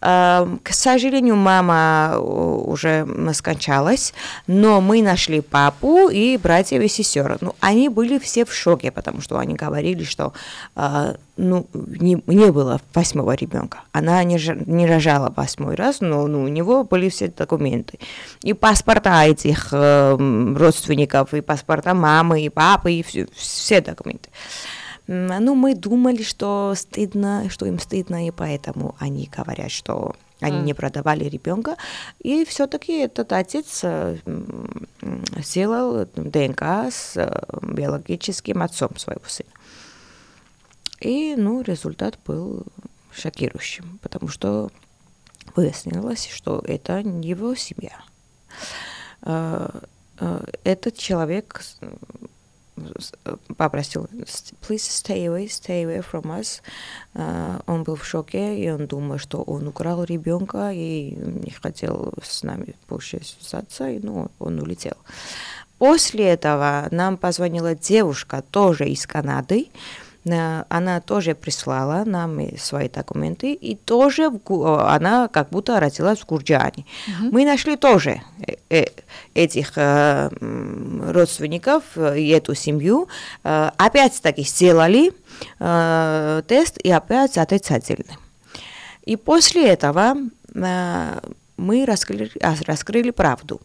К 0.00 0.70
сожалению, 0.70 1.36
мама 1.36 2.18
уже 2.18 3.06
скончалась, 3.32 4.12
но 4.46 4.80
мы 4.80 5.02
нашли 5.02 5.40
папу 5.40 6.08
и 6.08 6.36
братьев 6.36 6.82
и 6.82 6.88
сестер. 6.88 7.38
Ну, 7.40 7.54
они 7.60 7.88
были 7.88 8.18
все 8.18 8.44
в 8.44 8.54
шоке, 8.54 8.90
потому 8.92 9.20
что 9.20 9.38
они 9.38 9.54
говорили, 9.54 10.04
что 10.04 10.34
ну, 11.36 11.66
не, 11.74 12.22
не 12.26 12.50
было 12.50 12.80
восьмого 12.94 13.34
ребенка. 13.34 13.80
Она 13.92 14.22
не, 14.24 14.38
не 14.66 14.86
рожала 14.86 15.32
восьмой 15.36 15.74
раз, 15.74 16.00
но 16.00 16.26
ну, 16.26 16.42
у 16.42 16.48
него 16.48 16.84
были 16.84 17.08
все 17.08 17.28
документы. 17.28 17.98
И 18.42 18.54
паспорта 18.54 19.26
этих 19.26 19.68
э, 19.72 20.54
родственников, 20.56 21.34
и 21.34 21.42
паспорта 21.42 21.94
мамы, 21.94 22.42
и 22.42 22.48
папы, 22.48 22.92
и 22.92 23.02
все, 23.02 23.26
все 23.34 23.80
документы. 23.80 24.30
Ну, 25.06 25.54
мы 25.54 25.74
думали, 25.74 26.22
что 26.22 26.74
стыдно, 26.76 27.48
что 27.48 27.66
им 27.66 27.78
стыдно, 27.78 28.26
и 28.26 28.30
поэтому 28.30 28.96
они 28.98 29.30
говорят, 29.34 29.70
что 29.70 30.16
они 30.40 30.58
mm. 30.58 30.62
не 30.64 30.74
продавали 30.74 31.24
ребенка. 31.24 31.76
И 32.18 32.44
все-таки 32.44 32.98
этот 32.98 33.32
отец 33.32 33.80
э, 33.84 34.18
сделал 35.38 36.06
ДНК 36.14 36.62
с 36.90 37.16
э, 37.16 37.42
биологическим 37.62 38.62
отцом 38.62 38.96
своего 38.96 39.24
сына. 39.26 39.50
И, 41.00 41.34
ну, 41.36 41.62
результат 41.62 42.18
был 42.26 42.64
шокирующим, 43.12 43.98
потому 44.02 44.28
что 44.28 44.70
выяснилось, 45.54 46.28
что 46.28 46.62
это 46.66 47.02
не 47.02 47.28
его 47.28 47.54
семья. 47.54 47.96
А, 49.22 49.82
этот 50.64 50.96
человек 50.96 51.62
попросил 53.56 54.08
please 54.60 54.88
stay 54.88 55.26
away, 55.26 55.46
stay 55.46 55.84
away 55.84 56.04
from 56.04 56.24
us. 56.24 56.60
Uh, 57.14 57.62
он 57.66 57.82
был 57.82 57.96
в 57.96 58.04
шоке, 58.04 58.58
и 58.58 58.70
он 58.70 58.86
думал, 58.86 59.18
что 59.18 59.42
он 59.42 59.68
украл 59.68 60.04
ребенка 60.04 60.70
и 60.72 61.10
не 61.16 61.50
хотел 61.50 62.12
с 62.22 62.42
нами 62.42 62.74
больше 62.88 63.20
связаться, 63.24 63.88
и 63.88 63.98
ну, 63.98 64.30
он 64.38 64.60
улетел. 64.60 64.96
После 65.78 66.26
этого 66.26 66.88
нам 66.90 67.16
позвонила 67.16 67.74
девушка, 67.74 68.42
тоже 68.50 68.88
из 68.88 69.06
Канады, 69.06 69.68
uh, 69.68 70.05
она 70.28 71.00
тоже 71.00 71.34
прислала 71.34 72.04
нам 72.04 72.40
свои 72.58 72.88
документы, 72.88 73.52
и 73.52 73.76
тоже 73.76 74.30
она 74.48 75.28
как 75.28 75.50
будто 75.50 75.78
родилась 75.78 76.18
в 76.18 76.26
Гурджане. 76.26 76.84
Uh-huh. 76.84 77.30
Мы 77.30 77.44
нашли 77.44 77.76
тоже 77.76 78.22
э, 78.46 78.56
э, 78.70 78.86
этих 79.34 79.72
э, 79.76 80.28
родственников 81.12 81.84
и 81.96 82.28
эту 82.28 82.54
семью. 82.54 83.08
Опять-таки 83.42 84.42
сделали 84.42 85.12
тест, 85.58 86.78
и 86.82 86.90
опять 86.90 87.38
отрицательный. 87.38 88.16
И 89.04 89.16
после 89.16 89.68
этого 89.68 90.16
мы 91.56 91.84
раскрыли, 91.86 92.32
раскрыли 92.66 93.10
правду. 93.10 93.60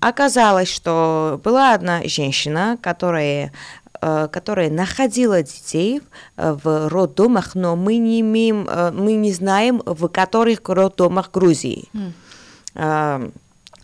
Оказалось, 0.00 0.72
что 0.72 1.38
была 1.44 1.74
одна 1.74 2.02
женщина, 2.04 2.78
которая 2.80 3.52
Э, 3.52 3.79
которая 4.00 4.70
находила 4.70 5.42
детей 5.42 6.00
э, 6.36 6.52
в 6.62 6.88
роддомах, 6.88 7.54
но 7.54 7.76
мы 7.76 7.98
не 7.98 8.20
имеем, 8.20 8.66
э, 8.68 8.90
мы 8.92 9.14
не 9.14 9.32
знаем, 9.32 9.82
в 9.84 10.08
которых 10.08 10.60
роддомах 10.64 11.30
Грузии. 11.30 11.88
Mm. 11.92 13.32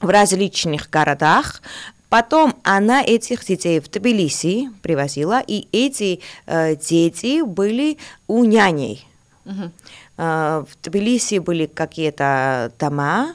В 0.00 0.08
различных 0.08 0.90
городах, 0.90 1.60
Потом 2.08 2.54
она 2.62 3.02
этих 3.02 3.44
детей 3.44 3.80
в 3.80 3.90
Тбилиси 3.90 4.70
привозила, 4.82 5.42
и 5.44 5.66
эти 5.72 6.20
э, 6.46 6.76
дети 6.76 7.42
были 7.42 7.98
у 8.28 8.44
няней. 8.44 9.06
Uh-huh. 9.44 9.70
Э, 10.16 10.64
в 10.68 10.82
Тбилиси 10.82 11.38
были 11.38 11.66
какие-то 11.66 12.72
дома, 12.78 13.34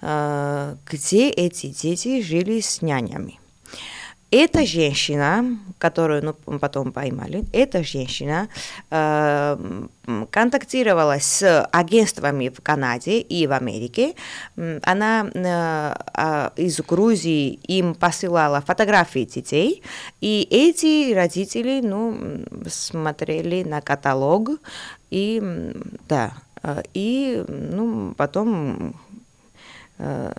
э, 0.00 0.76
где 0.90 1.28
эти 1.28 1.66
дети 1.66 2.22
жили 2.22 2.60
с 2.60 2.80
нянями. 2.80 3.38
Эта 4.32 4.66
женщина, 4.66 5.56
которую 5.78 6.34
ну, 6.46 6.58
потом 6.58 6.92
поймали, 6.92 7.44
эта 7.52 7.84
женщина 7.84 8.48
э, 8.90 9.56
контактировала 10.30 11.18
с 11.20 11.62
агентствами 11.70 12.48
в 12.48 12.60
Канаде 12.60 13.20
и 13.20 13.46
в 13.46 13.52
Америке. 13.52 14.14
Она 14.82 15.30
э, 15.32 15.94
э, 16.14 16.50
из 16.56 16.80
Грузии 16.80 17.60
им 17.68 17.94
посылала 17.94 18.60
фотографии 18.62 19.24
детей, 19.24 19.84
и 20.20 20.46
эти 20.50 21.14
родители 21.14 21.80
ну, 21.80 22.44
смотрели 22.68 23.62
на 23.62 23.80
каталог, 23.80 24.50
и 25.10 25.40
да, 26.08 26.32
э, 26.64 26.82
и 26.94 27.44
ну, 27.46 28.12
потом 28.16 28.96
э, 29.98 30.32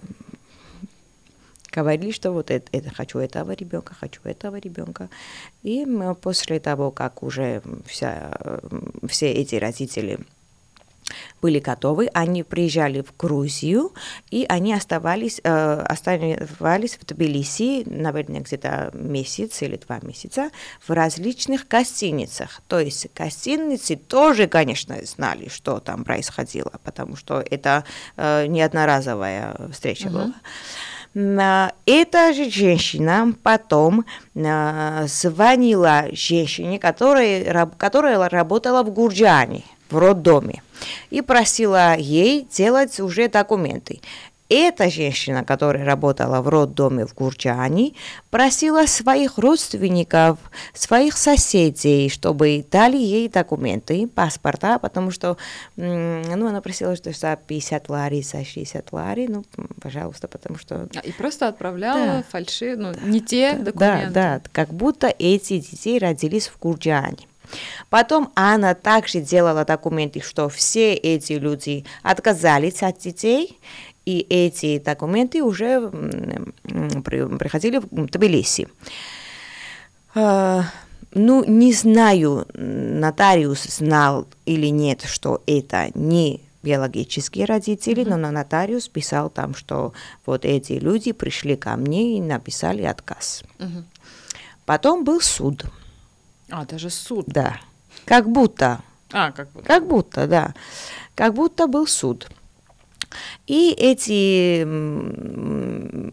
говорили, 1.71 2.11
что 2.11 2.31
вот 2.31 2.51
это, 2.51 2.67
это 2.71 2.93
хочу 2.93 3.19
этого 3.19 3.51
ребенка, 3.51 3.95
хочу 3.99 4.21
этого 4.23 4.57
ребенка. 4.57 5.09
И 5.63 5.85
после 6.21 6.59
того, 6.59 6.91
как 6.91 7.23
уже 7.23 7.61
вся, 7.85 8.37
все 9.07 9.31
эти 9.31 9.55
родители 9.55 10.19
были 11.41 11.59
готовы, 11.59 12.09
они 12.13 12.43
приезжали 12.43 13.01
в 13.01 13.15
Грузию, 13.17 13.93
и 14.31 14.45
они 14.49 14.73
оставались, 14.73 15.39
э, 15.43 15.81
оставались 15.81 16.97
в 16.97 17.05
Тбилиси, 17.05 17.83
наверное, 17.85 18.41
где-то 18.41 18.91
месяц 18.93 19.61
или 19.61 19.77
два 19.77 19.99
месяца, 20.01 20.49
в 20.85 20.91
различных 20.91 21.67
гостиницах. 21.67 22.61
То 22.67 22.79
есть 22.79 23.07
гостиницы 23.15 23.95
тоже, 23.95 24.47
конечно, 24.47 24.97
знали, 25.05 25.49
что 25.49 25.79
там 25.79 26.03
происходило, 26.03 26.73
потому 26.83 27.15
что 27.15 27.43
это 27.49 27.83
э, 28.15 28.47
не 28.47 28.61
одноразовая 28.61 29.55
встреча 29.71 30.07
uh-huh. 30.07 30.11
была. 30.11 30.33
Эта 31.19 32.31
же 32.35 32.51
женщина 32.51 33.33
потом 33.41 34.05
звонила 34.35 36.05
женщине, 36.11 36.77
которая, 36.77 37.65
которая 37.77 38.29
работала 38.29 38.83
в 38.83 38.91
Гурджане, 38.91 39.63
в 39.89 39.97
роддоме 39.97 40.61
и 41.09 41.21
просила 41.21 41.97
ей 41.97 42.47
делать 42.51 42.99
уже 42.99 43.29
документы. 43.29 43.99
Эта 44.49 44.89
женщина, 44.89 45.43
которая 45.43 45.83
работала 45.83 46.41
в 46.41 46.47
роддоме 46.47 47.05
в 47.05 47.13
Гурджане, 47.13 47.93
просила 48.29 48.85
своих 48.85 49.37
родственников, 49.37 50.39
своих 50.73 51.17
соседей, 51.17 52.09
чтобы 52.09 52.65
дали 52.71 52.97
ей 52.97 53.27
документы, 53.27 54.07
паспорта, 54.07 54.79
потому 54.79 55.11
что 55.11 55.37
ну, 55.75 56.47
она 56.47 56.61
просила, 56.61 56.95
что 56.95 57.11
за 57.11 57.35
50 57.35 57.89
лари, 57.89 58.21
за 58.21 58.45
60 58.45 58.93
лари, 58.93 59.27
ну, 59.27 59.43
пожалуйста, 59.81 60.27
потому 60.29 60.57
что... 60.57 60.87
А, 60.95 60.99
и 60.99 61.11
просто 61.11 61.47
отправляла 61.49 62.05
да. 62.05 62.23
фальши, 62.29 62.77
ну, 62.77 62.93
не 63.03 63.19
те 63.19 63.53
документы. 63.53 64.11
Да, 64.13 64.39
да, 64.39 64.41
как 64.53 64.69
будто 64.73 65.07
эти 65.07 65.59
детей 65.59 65.99
родились 65.99 66.47
в 66.47 66.57
Гурджане. 66.59 67.27
Потом 67.89 68.31
она 68.35 68.73
также 68.73 69.21
делала 69.21 69.65
документы, 69.65 70.21
что 70.21 70.49
все 70.49 70.93
эти 70.93 71.33
люди 71.33 71.85
отказались 72.03 72.83
от 72.83 72.99
детей, 72.99 73.59
и 74.07 74.25
эти 74.29 74.79
документы 74.79 75.43
уже 75.43 75.91
приходили 76.63 77.79
в 77.79 78.07
Тбилиси. 78.07 78.69
А, 80.15 80.63
ну, 81.13 81.43
не 81.43 81.73
знаю, 81.73 82.47
нотариус 82.53 83.63
знал 83.63 84.25
или 84.45 84.67
нет, 84.67 85.01
что 85.01 85.43
это 85.45 85.89
не 85.93 86.39
биологические 86.63 87.43
родители, 87.43 88.05
mm-hmm. 88.05 88.15
но 88.15 88.31
нотариус 88.31 88.87
писал 88.87 89.29
там, 89.29 89.53
что 89.53 89.91
вот 90.25 90.45
эти 90.45 90.73
люди 90.73 91.11
пришли 91.11 91.57
ко 91.57 91.75
мне 91.75 92.17
и 92.17 92.21
написали 92.21 92.83
отказ. 92.83 93.43
Mm-hmm. 93.59 93.83
Потом 94.65 95.03
был 95.03 95.19
суд. 95.19 95.65
А, 96.49 96.63
даже 96.63 96.89
суд. 96.89 97.25
Да. 97.27 97.59
Как 98.05 98.29
будто. 98.29 98.79
А, 99.11 99.33
как 99.33 99.51
будто. 99.51 99.67
Как 99.67 99.85
будто, 99.85 100.27
да. 100.27 100.53
Как 101.13 101.33
будто 101.33 101.67
был 101.67 101.87
суд. 101.87 102.29
И 103.47 103.71
эти 103.71 104.63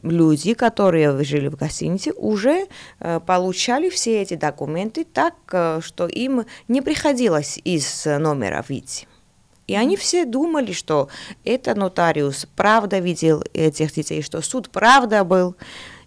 люди, 0.07 0.55
которые 0.55 1.25
жили 1.25 1.49
в 1.49 1.57
гостинице, 1.57 2.13
уже 2.13 2.67
э, 3.01 3.21
получали 3.21 3.89
все 3.91 4.23
эти 4.23 4.35
документы 4.35 5.05
так, 5.05 5.35
э, 5.53 5.81
что 5.83 6.07
им 6.07 6.45
не 6.69 6.83
приходилось 6.83 7.59
из 7.65 8.05
номера 8.05 8.65
выйти. 8.69 9.07
И 9.67 9.75
они 9.75 9.97
все 9.97 10.25
думали, 10.25 10.73
что 10.73 11.09
это 11.45 11.75
нотариус 11.75 12.47
правда 12.55 12.99
видел 12.99 13.43
этих 13.55 13.93
детей, 13.95 14.23
что 14.23 14.43
суд 14.43 14.71
правда 14.71 15.25
был. 15.25 15.57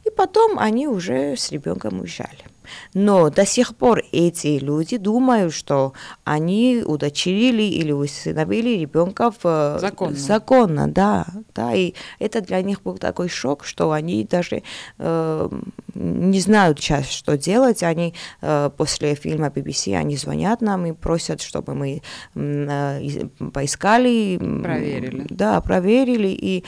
И 0.06 0.10
потом 0.12 0.60
они 0.60 0.88
уже 0.88 1.36
с 1.36 1.52
ребенком 1.52 2.00
уезжали. 2.00 2.46
Но 2.94 3.30
до 3.30 3.46
сих 3.46 3.76
пор 3.76 4.04
эти 4.12 4.60
люди 4.60 4.98
думают, 4.98 5.54
что 5.54 5.94
они 6.24 6.84
удочерили 6.86 7.64
или 7.64 7.92
усыновили 7.92 8.78
ребенка 8.78 9.32
в... 9.32 9.78
законно. 9.80 10.16
законно, 10.16 10.88
да, 10.88 11.26
да, 11.56 11.74
и 11.74 11.94
это 12.20 12.42
для 12.42 12.62
них 12.62 12.82
был 12.84 12.98
такой 12.98 13.30
шок, 13.30 13.64
что 13.64 13.92
они 13.92 14.24
даже 14.24 14.64
э, 14.98 15.50
не 15.94 16.40
знают 16.40 16.80
сейчас, 16.80 17.10
что 17.10 17.38
делать. 17.38 17.84
Они 17.84 18.14
э, 18.42 18.70
после 18.76 19.16
фильма 19.16 19.48
BBC 19.48 19.96
они 19.96 20.18
звонят 20.18 20.62
нам 20.62 20.86
и 20.86 20.92
просят, 20.92 21.42
чтобы 21.42 21.76
мы 21.76 22.02
э, 22.36 23.28
поискали, 23.54 24.38
проверили, 24.38 25.26
да, 25.30 25.62
проверили 25.62 26.30
и 26.30 26.64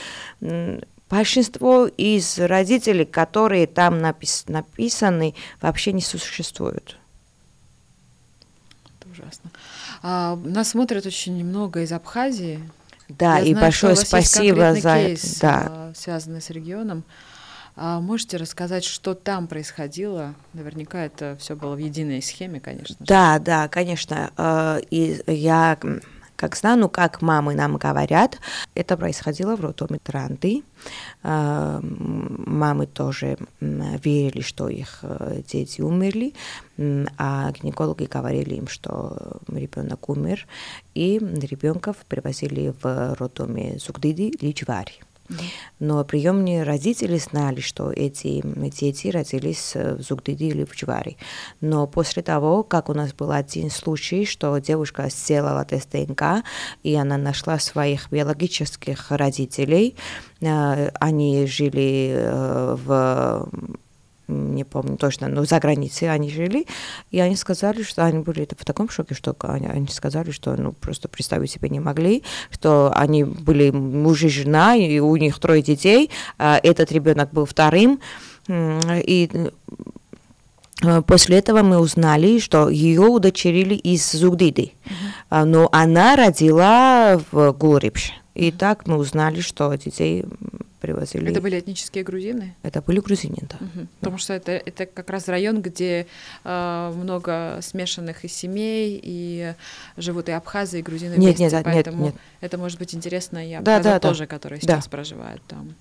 большинство 1.09 1.87
из 1.87 2.37
родителей, 2.37 3.05
которые 3.05 3.67
там 3.67 3.99
напис 3.99 4.45
написаны, 4.47 5.33
вообще 5.61 5.91
не 5.91 6.01
существуют. 6.01 6.97
Это 8.99 9.09
ужасно. 9.11 9.49
А, 10.01 10.35
нас 10.35 10.69
смотрят 10.69 11.05
очень 11.05 11.43
много 11.43 11.81
из 11.81 11.91
Абхазии. 11.91 12.61
Да, 13.09 13.39
Я 13.39 13.45
и 13.45 13.51
знаю, 13.51 13.65
большое 13.65 13.95
спасибо 13.95 14.75
за 14.75 14.95
кейс, 14.95 15.39
да. 15.39 15.67
А, 15.69 15.93
связанный 15.95 16.41
с 16.41 16.49
регионом. 16.51 17.03
А 17.75 18.01
можете 18.01 18.37
рассказать, 18.37 18.83
что 18.83 19.15
там 19.15 19.47
происходило? 19.47 20.35
Наверняка 20.53 21.05
это 21.05 21.37
все 21.39 21.55
было 21.55 21.75
в 21.75 21.77
единой 21.77 22.21
схеме, 22.21 22.59
конечно. 22.59 22.95
Да, 22.99 23.39
да, 23.39 23.67
конечно. 23.67 24.31
А, 24.37 24.79
и 24.91 25.21
я 25.25 25.77
как 26.39 26.55
знаю, 26.55 26.79
ну, 26.79 26.87
как 26.87 27.21
мамы 27.21 27.53
нам 27.53 27.75
говорят, 27.75 28.39
это 28.73 28.95
происходило 28.95 29.57
в 29.57 29.59
роддоме 29.59 29.99
Транды. 29.99 30.63
А, 31.21 31.81
мамы 31.83 32.87
тоже 32.87 33.37
верили, 33.59 34.41
что 34.41 34.69
их 34.69 34.99
э, 35.01 35.41
дети 35.45 35.81
умерли, 35.81 36.33
а 37.17 37.51
гинекологи 37.51 38.05
говорили 38.05 38.55
им, 38.55 38.69
что 38.69 39.41
ребенок 39.49 40.07
умер, 40.07 40.47
и 40.95 41.19
ребенков 41.19 41.97
привозили 42.07 42.73
в 42.81 43.15
роддоме 43.19 43.77
Зугдиди 43.77 44.31
Личвари. 44.39 45.08
Но 45.79 46.03
приемные 46.03 46.63
родители 46.63 47.17
знали, 47.17 47.61
что 47.61 47.91
эти 47.91 48.41
дети 48.79 49.07
родились 49.07 49.75
в 49.75 50.01
Зугдиди 50.01 50.45
или 50.45 50.65
в 50.65 50.75
Чуваре. 50.75 51.17
Но 51.61 51.87
после 51.87 52.23
того, 52.23 52.63
как 52.63 52.89
у 52.89 52.93
нас 52.93 53.13
был 53.13 53.31
один 53.31 53.69
случай, 53.69 54.25
что 54.25 54.57
девушка 54.57 55.09
сделала 55.09 55.63
тест 55.65 55.91
ДНК, 55.91 56.43
и 56.83 56.95
она 56.95 57.17
нашла 57.17 57.59
своих 57.59 58.11
биологических 58.11 59.11
родителей, 59.11 59.95
э, 60.41 60.89
они 60.99 61.45
жили 61.47 62.13
э, 62.15 62.75
в 62.83 63.49
не 64.29 64.63
помню 64.63 64.97
точно, 64.97 65.27
но 65.27 65.45
за 65.45 65.59
границей 65.59 66.11
они 66.11 66.29
жили, 66.29 66.65
и 67.11 67.19
они 67.19 67.35
сказали, 67.35 67.83
что 67.83 68.05
они 68.05 68.19
были 68.19 68.47
в 68.57 68.65
таком 68.65 68.89
шоке, 68.89 69.15
что 69.15 69.35
они, 69.41 69.67
они 69.67 69.87
сказали, 69.87 70.31
что 70.31 70.55
ну 70.55 70.71
просто 70.71 71.07
представить 71.07 71.51
себе 71.51 71.69
не 71.69 71.79
могли, 71.79 72.23
что 72.51 72.91
они 72.95 73.23
были 73.23 73.71
муж 73.71 74.23
и 74.23 74.29
жена, 74.29 74.75
и 74.75 74.99
у 74.99 75.15
них 75.15 75.39
трое 75.39 75.61
детей, 75.61 76.09
а 76.37 76.59
этот 76.61 76.91
ребенок 76.91 77.31
был 77.31 77.45
вторым, 77.45 77.99
и 78.47 79.29
э, 79.33 79.49
После 81.05 81.37
этого 81.37 81.61
мы 81.61 81.77
узнали, 81.77 82.39
что 82.39 82.69
ее 82.69 83.01
удочерили 83.01 83.75
из 83.75 84.09
Зугдиды, 84.13 84.71
mm-hmm. 84.85 85.43
но 85.43 85.67
она 85.73 86.15
родила 86.15 87.19
в 87.31 87.51
Гурипше. 87.51 88.13
И 88.33 88.51
так 88.53 88.87
мы 88.87 88.95
узнали, 88.95 89.41
что 89.41 89.73
детей 89.73 90.23
привозили. 90.79 91.29
Это 91.29 91.41
были 91.41 91.59
этнические 91.59 92.03
грузины? 92.03 92.55
Это 92.63 92.81
были 92.81 92.99
грузины, 92.99 93.37
да. 93.41 93.57
Угу. 93.59 93.87
Потому 93.99 94.17
что 94.17 94.33
это, 94.33 94.51
это 94.51 94.85
как 94.85 95.09
раз 95.09 95.27
район, 95.27 95.61
где 95.61 96.07
э, 96.43 96.93
много 96.95 97.59
смешанных 97.61 98.25
и 98.25 98.27
семей, 98.27 98.99
и 99.01 99.53
живут 99.97 100.29
и 100.29 100.31
абхазы, 100.31 100.79
и 100.79 100.81
грузины 100.81 101.15
нет, 101.15 101.37
вместе, 101.37 101.55
нет, 101.55 101.65
поэтому 101.65 102.03
нет, 102.05 102.13
нет. 102.13 102.21
это 102.41 102.57
может 102.57 102.79
быть 102.79 102.95
интересно 102.95 103.47
и 103.47 103.53
абхазам 103.53 103.83
да, 103.83 103.93
да, 103.93 103.99
тоже, 103.99 104.23
да. 104.23 104.27
которые 104.27 104.61
сейчас 104.61 104.85
да. 104.85 104.89
проживают 104.89 105.41
там. 105.47 105.75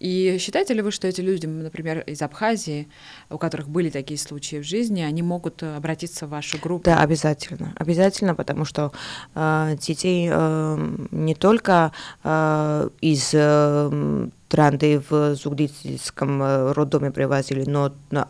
И 0.00 0.38
считаете 0.40 0.72
ли 0.72 0.80
вы, 0.80 0.90
что 0.90 1.06
эти 1.06 1.20
люди, 1.20 1.46
например, 1.46 2.00
из 2.00 2.22
Абхазии, 2.22 2.88
у 3.28 3.36
которых 3.36 3.68
были 3.68 3.90
такие 3.90 4.18
случаи 4.18 4.56
в 4.56 4.64
жизни, 4.64 5.02
они 5.02 5.22
могут 5.22 5.62
э, 5.62 5.76
обратиться 5.76 6.26
в 6.26 6.30
вашу 6.30 6.58
группу? 6.58 6.84
Да, 6.84 7.00
обязательно. 7.00 7.74
Обязательно, 7.76 8.34
потому 8.34 8.64
что 8.64 8.92
э, 9.34 9.76
детей 9.78 10.30
э, 10.32 10.96
не 11.10 11.34
только 11.34 11.92
э, 12.24 12.88
из 13.02 13.30
э, 13.34 14.28
Транды 14.48 15.02
в 15.10 15.34
Зугдитском 15.34 16.42
э, 16.42 16.72
роддоме 16.72 17.10
привозили, 17.10 17.68
но 17.68 17.92
э, 18.10 18.24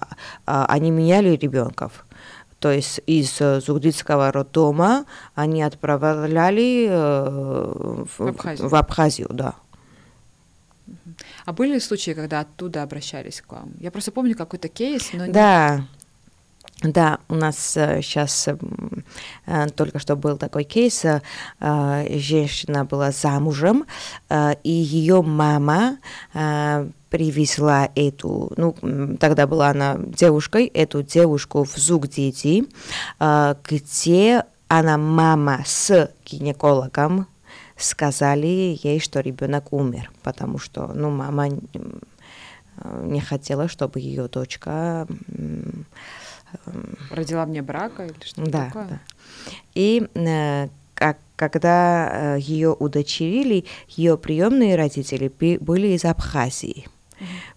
они 0.45 0.91
меняли 0.91 1.37
ребенков. 1.37 2.05
То 2.59 2.73
есть 2.73 3.01
из 3.07 3.41
э, 3.41 3.61
Зугдитского 3.61 4.33
роддома 4.33 5.07
они 5.37 5.63
отправляли 5.63 6.89
э, 6.91 8.05
в, 8.05 8.18
в 8.18 8.29
Абхазию. 8.29 8.68
В 8.68 8.75
Абхазию, 8.75 9.29
да. 9.31 9.55
А 11.51 11.53
были 11.53 11.80
случаи, 11.80 12.12
когда 12.12 12.40
оттуда 12.40 12.84
обращались 12.84 13.40
к 13.40 13.51
вам? 13.51 13.72
Я 13.80 13.90
просто 13.90 14.12
помню 14.12 14.36
какой-то 14.36 14.68
кейс, 14.68 15.11
но... 15.12 15.26
Да, 15.26 15.84
да, 16.80 17.18
у 17.28 17.34
нас 17.34 17.72
сейчас 17.72 18.46
э, 18.46 18.57
э, 19.46 19.68
только 19.70 19.98
что 19.98 20.14
был 20.14 20.36
такой 20.36 20.62
кейс. 20.62 21.05
Э, 21.05 22.18
женщина 22.20 22.84
была 22.84 23.11
замужем, 23.11 23.84
и 24.62 24.70
ее 24.70 25.22
мама 25.22 25.98
привезла 27.11 27.88
эту, 27.96 28.53
ну, 28.57 29.16
тогда 29.18 29.48
была 29.48 29.70
она 29.70 29.96
девушкой, 29.98 30.66
эту 30.66 31.03
девушку 31.03 31.64
в 31.64 31.76
Зугдиди, 31.76 32.68
где 33.18 34.44
она 34.68 34.98
мама 34.98 35.64
с 35.66 36.12
гинекологом, 36.24 37.26
сказали 37.81 38.78
ей, 38.83 39.01
что 39.01 39.20
ребенок 39.20 39.72
умер, 39.72 40.11
потому 40.22 40.59
что, 40.59 40.89
ну, 40.89 41.11
мама 41.11 41.49
не 43.03 43.20
хотела, 43.20 43.68
чтобы 43.68 44.01
ее 44.01 44.28
дочка 44.28 45.07
родила 47.11 47.47
мне 47.47 47.62
брака 47.62 48.07
или 48.07 48.14
что-то 48.24 48.51
да, 48.51 48.64
такое. 48.66 48.87
Да. 48.87 49.01
И 49.74 50.09
э, 50.14 50.68
как, 50.95 51.18
когда 51.37 52.37
э, 52.37 52.41
ее 52.41 52.72
удочерили, 52.72 53.64
ее 53.89 54.16
приемные 54.16 54.76
родители 54.76 55.33
были 55.59 55.89
из 55.89 56.05
Абхазии. 56.05 56.87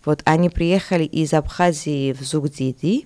Вот 0.06 0.22
они 0.26 0.50
приехали 0.50 1.06
из 1.06 1.34
Абхазии 1.34 2.14
в 2.14 2.22
Зугдиди, 2.22 3.06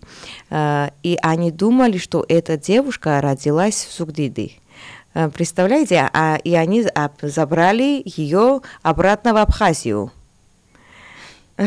э, 0.49 0.89
и 1.03 1.17
они 1.21 1.51
думали, 1.51 1.97
что 1.97 2.25
эта 2.27 2.57
девушка 2.57 3.21
родилась 3.21 3.85
в 3.85 3.95
Зугдиди. 3.95 4.59
Э, 5.17 5.29
представляете? 5.29 6.09
А, 6.13 6.37
и 6.43 6.53
они 6.53 6.85
забрали 7.23 8.03
ее 8.05 8.61
обратно 8.83 9.33
в 9.33 9.37
Абхазию. 9.37 10.11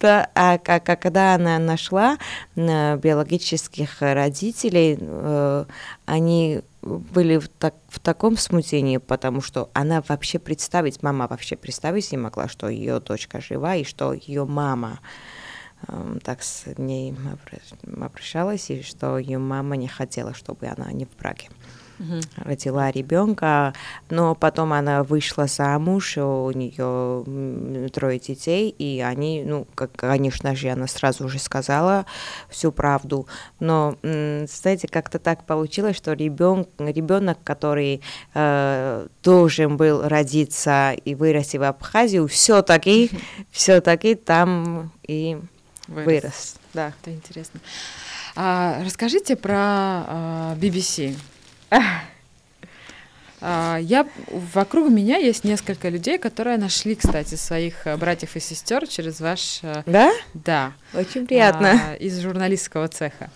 Да, 0.00 0.28
а, 0.34 0.58
а 0.66 0.80
когда 0.80 1.36
она 1.36 1.60
нашла 1.60 2.18
э, 2.56 2.96
биологических 2.96 3.98
родителей, 4.00 4.98
э, 5.00 5.64
они 6.06 6.62
были 6.82 7.36
в, 7.36 7.46
так, 7.46 7.76
в 7.88 8.00
таком 8.00 8.36
смутении, 8.36 8.96
потому 8.96 9.40
что 9.40 9.70
она 9.74 10.02
вообще 10.08 10.40
представить, 10.40 11.04
мама 11.04 11.28
вообще 11.28 11.54
представить 11.54 12.10
не 12.10 12.18
могла, 12.18 12.48
что 12.48 12.68
ее 12.68 12.98
дочка 12.98 13.40
жива 13.40 13.76
и 13.76 13.84
что 13.84 14.12
ее 14.12 14.44
мама 14.44 14.98
э, 15.86 16.18
так 16.24 16.42
с 16.42 16.64
ней 16.78 17.14
обращалась, 18.00 18.70
и 18.70 18.82
что 18.82 19.18
ее 19.18 19.38
мама 19.38 19.76
не 19.76 19.86
хотела, 19.86 20.34
чтобы 20.34 20.66
она 20.66 20.90
не 20.90 21.04
в 21.04 21.16
браке 21.16 21.48
угу. 22.02 22.20
родила 22.36 22.90
ребенка, 22.90 23.74
но 24.10 24.34
потом 24.34 24.72
она 24.72 25.02
вышла 25.02 25.46
замуж, 25.46 26.16
у 26.18 26.50
нее 26.50 27.90
трое 27.90 28.18
детей, 28.18 28.70
и 28.70 29.00
они, 29.00 29.44
ну, 29.44 29.66
как, 29.74 29.92
конечно 29.92 30.54
же, 30.54 30.68
она 30.68 30.86
сразу 30.86 31.28
же 31.28 31.38
сказала 31.38 32.06
всю 32.48 32.72
правду, 32.72 33.26
но, 33.60 33.96
знаете, 34.02 34.88
как-то 34.88 35.18
так 35.18 35.44
получилось, 35.44 35.96
что 35.96 36.12
ребенок, 36.12 36.68
ребенок, 36.78 37.38
который 37.44 38.02
э, 38.34 39.06
должен 39.22 39.76
был 39.76 40.06
родиться 40.06 40.92
и 41.04 41.14
вырасти 41.14 41.56
в 41.56 41.62
Абхазию, 41.62 42.26
все-таки, 42.28 43.10
все-таки 43.50 44.14
там 44.14 44.92
и 45.06 45.38
вырос. 45.88 46.06
вырос. 46.06 46.56
Да. 46.74 46.92
Это 47.02 47.12
интересно. 47.12 47.60
А, 48.34 48.82
расскажите 48.84 49.36
про 49.36 49.56
а, 49.56 50.56
BBC. 50.56 51.16
А, 53.44 53.76
я 53.80 54.06
вокруг 54.54 54.88
меня 54.88 55.16
есть 55.16 55.42
несколько 55.42 55.88
людей, 55.88 56.16
которые 56.16 56.58
нашли, 56.58 56.94
кстати, 56.94 57.34
своих 57.34 57.88
э, 57.88 57.96
братьев 57.96 58.36
и 58.36 58.38
сестер 58.38 58.86
через 58.86 59.20
ваш. 59.20 59.58
Э, 59.62 59.82
да? 59.84 60.12
Да. 60.32 60.74
Очень 60.94 61.26
приятно. 61.26 61.72
А, 61.72 61.94
из 61.94 62.20
журналистского 62.20 62.86
цеха. 62.86 63.30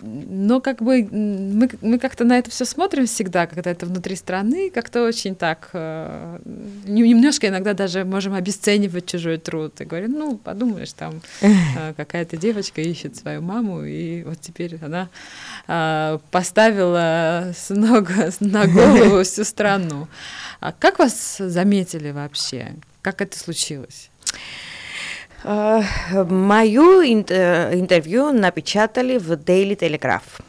Но 0.00 0.60
как 0.60 0.80
бы 0.80 1.08
мы, 1.10 1.68
мы 1.80 1.98
как-то 1.98 2.24
на 2.24 2.38
это 2.38 2.50
все 2.50 2.64
смотрим 2.64 3.06
всегда, 3.06 3.46
когда 3.46 3.70
это 3.70 3.86
внутри 3.86 4.14
страны, 4.14 4.70
как-то 4.70 5.04
очень 5.04 5.34
так, 5.34 5.70
э, 5.72 6.38
немножко 6.86 7.48
иногда 7.48 7.74
даже 7.74 8.04
можем 8.04 8.34
обесценивать 8.34 9.06
чужой 9.06 9.38
труд 9.38 9.80
и 9.80 9.84
говорим, 9.84 10.12
ну, 10.12 10.36
подумаешь, 10.36 10.92
там 10.92 11.20
э, 11.40 11.94
какая-то 11.96 12.36
девочка 12.36 12.80
ищет 12.80 13.16
свою 13.16 13.42
маму, 13.42 13.82
и 13.82 14.22
вот 14.22 14.40
теперь 14.40 14.78
она 14.82 15.08
э, 15.66 16.18
поставила 16.30 17.52
с 17.56 17.70
ног 17.70 18.08
на 18.40 18.66
голову 18.66 19.22
всю 19.24 19.44
страну. 19.44 20.06
А 20.60 20.72
как 20.72 20.98
вас 20.98 21.38
заметили 21.38 22.10
вообще? 22.10 22.74
Как 23.02 23.20
это 23.20 23.38
случилось? 23.38 24.10
Uh, 25.44 25.84
мою 26.24 27.00
интервью 27.02 28.32
напечатали 28.32 29.18
в 29.18 29.32
Daily 29.32 29.76
Telegraph 29.76 30.40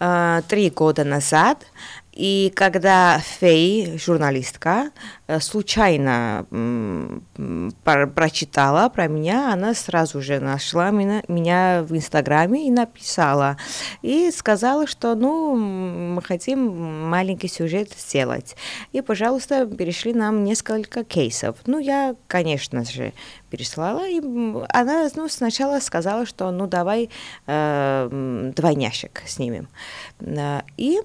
uh, 0.00 0.42
три 0.48 0.70
года 0.70 1.04
назад. 1.04 1.58
И 2.12 2.52
когда 2.54 3.18
Фей, 3.20 3.98
журналистка, 3.98 4.90
э, 5.26 5.40
случайно 5.40 6.46
прочитала 8.14 8.90
про 8.90 9.06
меня, 9.08 9.52
она 9.52 9.74
сразу 9.74 10.20
же 10.20 10.38
нашла 10.38 10.90
меня, 10.90 11.22
меня 11.28 11.82
в 11.82 11.96
Инстаграме 11.96 12.66
и 12.66 12.70
написала. 12.70 13.56
И 14.02 14.30
сказала, 14.30 14.86
что 14.86 15.14
ну, 15.14 15.56
мы 15.56 16.20
хотим 16.20 17.08
маленький 17.08 17.48
сюжет 17.48 17.92
сделать. 17.98 18.56
И, 18.92 19.00
пожалуйста, 19.00 19.66
перешли 19.66 20.12
нам 20.12 20.44
несколько 20.44 21.04
кейсов. 21.04 21.56
Ну, 21.64 21.78
я, 21.78 22.14
конечно 22.26 22.84
же, 22.84 23.14
переслала, 23.48 24.06
и 24.06 24.20
она 24.68 25.08
ну, 25.14 25.28
сначала 25.28 25.80
сказала, 25.80 26.26
что 26.26 26.50
ну 26.50 26.66
давай 26.66 27.08
э, 27.46 28.52
двойняшек 28.54 29.22
снимем. 29.26 29.68
Э, 30.20 30.60
и 30.76 31.00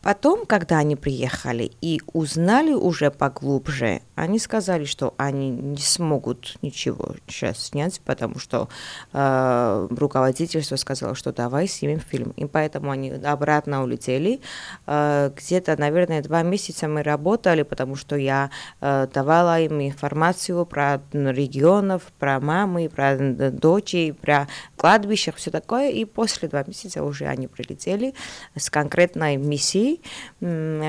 Потом, 0.00 0.46
когда 0.46 0.78
они 0.78 0.96
приехали 0.96 1.70
и 1.82 2.00
узнали 2.14 2.72
уже 2.72 3.10
поглубже, 3.10 4.00
они 4.14 4.38
сказали, 4.38 4.86
что 4.86 5.12
они 5.18 5.50
не 5.50 5.76
смогут 5.76 6.56
ничего 6.62 7.16
сейчас 7.28 7.66
снять, 7.66 8.00
потому 8.00 8.38
что 8.38 8.70
э, 9.12 9.88
руководительство 9.90 10.76
сказало, 10.76 11.14
что 11.14 11.34
давай 11.34 11.66
снимем 11.66 12.00
фильм. 12.00 12.30
И 12.36 12.46
поэтому 12.46 12.90
они 12.90 13.10
обратно 13.10 13.82
улетели. 13.82 14.40
Э, 14.86 15.30
где-то, 15.36 15.78
наверное, 15.78 16.22
два 16.22 16.42
месяца 16.42 16.88
мы 16.88 17.02
работали, 17.02 17.62
потому 17.62 17.94
что 17.94 18.16
я 18.16 18.48
э, 18.80 19.06
давала 19.12 19.60
им 19.60 19.82
информацию 19.82 20.64
про 20.64 21.02
регионов, 21.12 22.04
про 22.18 22.40
мамы, 22.40 22.88
про 22.88 23.16
дочей, 23.18 24.14
про 24.14 24.48
кладбища, 24.78 25.32
все 25.36 25.50
такое. 25.50 25.90
И 25.90 26.06
после 26.06 26.48
два 26.48 26.64
месяца 26.66 27.04
уже 27.04 27.26
они 27.26 27.48
прилетели 27.48 28.14
с 28.56 28.70
конкретно 28.70 29.25
конкретной 29.26 29.36
миссией, 29.36 30.00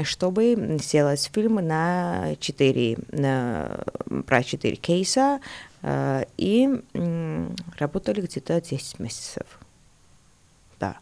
чтобы 0.03 0.77
сделать 0.81 1.29
фильм 1.33 1.55
на 1.55 2.35
четыре, 2.39 2.97
про 4.25 4.43
четыре 4.43 4.75
кейса, 4.75 5.39
э, 5.81 6.23
и 6.37 6.69
работали 7.77 8.21
где-то 8.21 8.61
10 8.61 8.99
месяцев. 8.99 9.45
Да. 10.79 10.97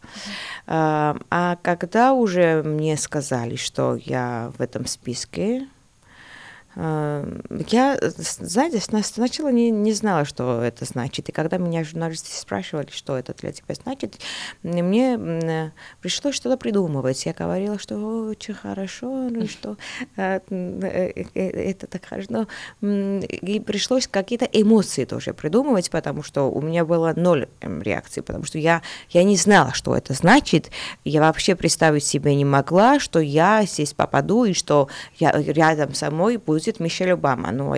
А, 0.68 1.18
а 1.30 1.58
когда 1.62 2.14
уже 2.14 2.64
мне 2.64 2.96
сказали, 2.96 3.58
что 3.58 3.96
я 3.96 4.54
в 4.58 4.62
этом 4.62 4.86
списке, 4.86 5.68
я, 6.76 7.98
знаете, 8.00 8.82
сначала 8.82 9.50
не, 9.50 9.72
не 9.72 9.94
знала, 9.94 10.26
что 10.26 10.62
это 10.62 10.84
значит. 10.86 11.30
И 11.30 11.32
когда 11.32 11.58
меня 11.58 11.84
журналисты 11.84 12.32
спрашивали, 12.32 12.90
что 12.92 13.18
это 13.18 13.34
для 13.34 13.54
тебя 13.54 13.76
значит, 13.76 14.20
мне 14.64 15.72
пришлось 16.02 16.36
что-то 16.36 16.58
придумывать. 16.58 17.26
Я 17.26 17.34
говорила, 17.34 17.80
что 17.80 18.28
очень 18.28 18.54
хорошо, 18.54 19.30
ну 19.30 19.48
что 19.48 19.78
э, 20.18 20.40
э, 20.50 21.24
э, 21.34 21.50
это 21.72 21.88
так 21.88 22.06
хорошо. 22.06 22.48
И 22.82 23.64
пришлось 23.66 24.08
какие-то 24.08 24.46
эмоции 24.46 25.06
тоже 25.06 25.34
придумывать, 25.34 25.90
потому 25.90 26.24
что 26.24 26.52
у 26.52 26.62
меня 26.62 26.84
было 26.84 27.14
ноль 27.16 27.48
эм, 27.62 27.82
реакции, 27.82 28.22
потому 28.22 28.44
что 28.44 28.58
я, 28.58 28.82
я 29.12 29.24
не 29.24 29.38
знала, 29.38 29.74
что 29.74 29.96
это 29.96 30.14
значит. 30.14 30.72
Я 31.04 31.22
вообще 31.22 31.56
представить 31.56 32.04
себе 32.04 32.36
не 32.36 32.46
могла, 32.46 33.00
что 33.00 33.20
я 33.20 33.64
здесь 33.66 33.94
попаду, 33.94 34.46
и 34.46 34.54
что 34.54 34.90
я, 35.18 35.32
рядом 35.32 35.94
со 35.94 36.12
мной 36.12 36.38
будет 36.38 36.65
будет 36.66 36.80
Мишель 36.80 37.12
Обама. 37.12 37.52
Ну, 37.52 37.76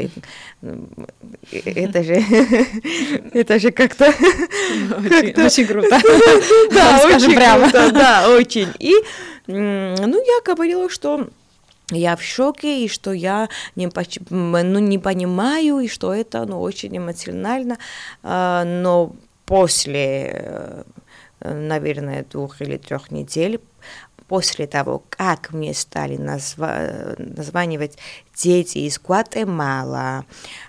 это 1.51 2.03
же, 2.03 2.13
это 3.33 3.59
же 3.59 3.71
как-то... 3.71 4.05
Очень 4.05 5.67
круто. 5.67 5.99
Да, 6.71 7.01
очень 7.05 7.35
круто, 7.35 7.91
да, 7.93 8.29
очень. 8.29 8.69
И, 8.79 8.93
ну, 9.47 10.25
я 10.25 10.41
говорила, 10.45 10.89
что 10.89 11.27
я 11.91 12.15
в 12.15 12.21
шоке, 12.21 12.85
и 12.85 12.87
что 12.87 13.13
я 13.13 13.49
не, 13.75 13.89
ну, 14.29 14.79
не 14.79 14.99
понимаю, 14.99 15.79
и 15.79 15.87
что 15.87 16.13
это 16.13 16.45
ну, 16.45 16.61
очень 16.61 16.97
эмоционально, 16.97 17.77
а, 18.23 18.65
но 18.65 19.15
после, 19.45 20.31
э, 20.33 20.83
наверное, 21.39 22.25
двух 22.29 22.61
или 22.61 22.77
трех 22.77 23.11
недель 23.11 23.61
после 24.27 24.67
того, 24.67 25.03
как 25.09 25.53
мне 25.53 25.73
стали 25.73 26.17
назва 26.17 27.15
названивать 27.17 27.97
дети 28.35 28.79
из 28.79 28.99
Гватемала, 28.99 30.25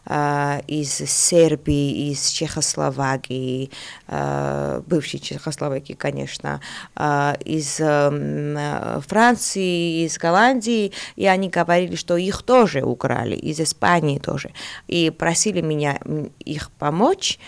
э, 0.07 0.61
из 0.67 0.91
Сербии, 0.91 2.11
из 2.11 2.29
Чехословакии, 2.31 3.71
э, 4.07 4.83
бывшей 4.87 5.21
Чехословакии, 5.21 5.93
конечно, 5.93 6.61
э, 6.97 7.35
из 7.45 7.79
э, 7.81 9.01
Франции, 9.07 10.05
из 10.05 10.19
Голландии, 10.19 10.93
и 11.17 11.27
они 11.27 11.49
говорили, 11.51 11.97
что 11.97 12.17
их 12.17 12.43
тоже 12.43 12.83
украли, 12.83 13.35
из 13.35 13.61
Испании 13.61 14.19
тоже, 14.19 14.53
и 14.87 15.11
просили 15.11 15.61
меня 15.61 15.99
их 16.39 16.71
помочь, 16.79 17.39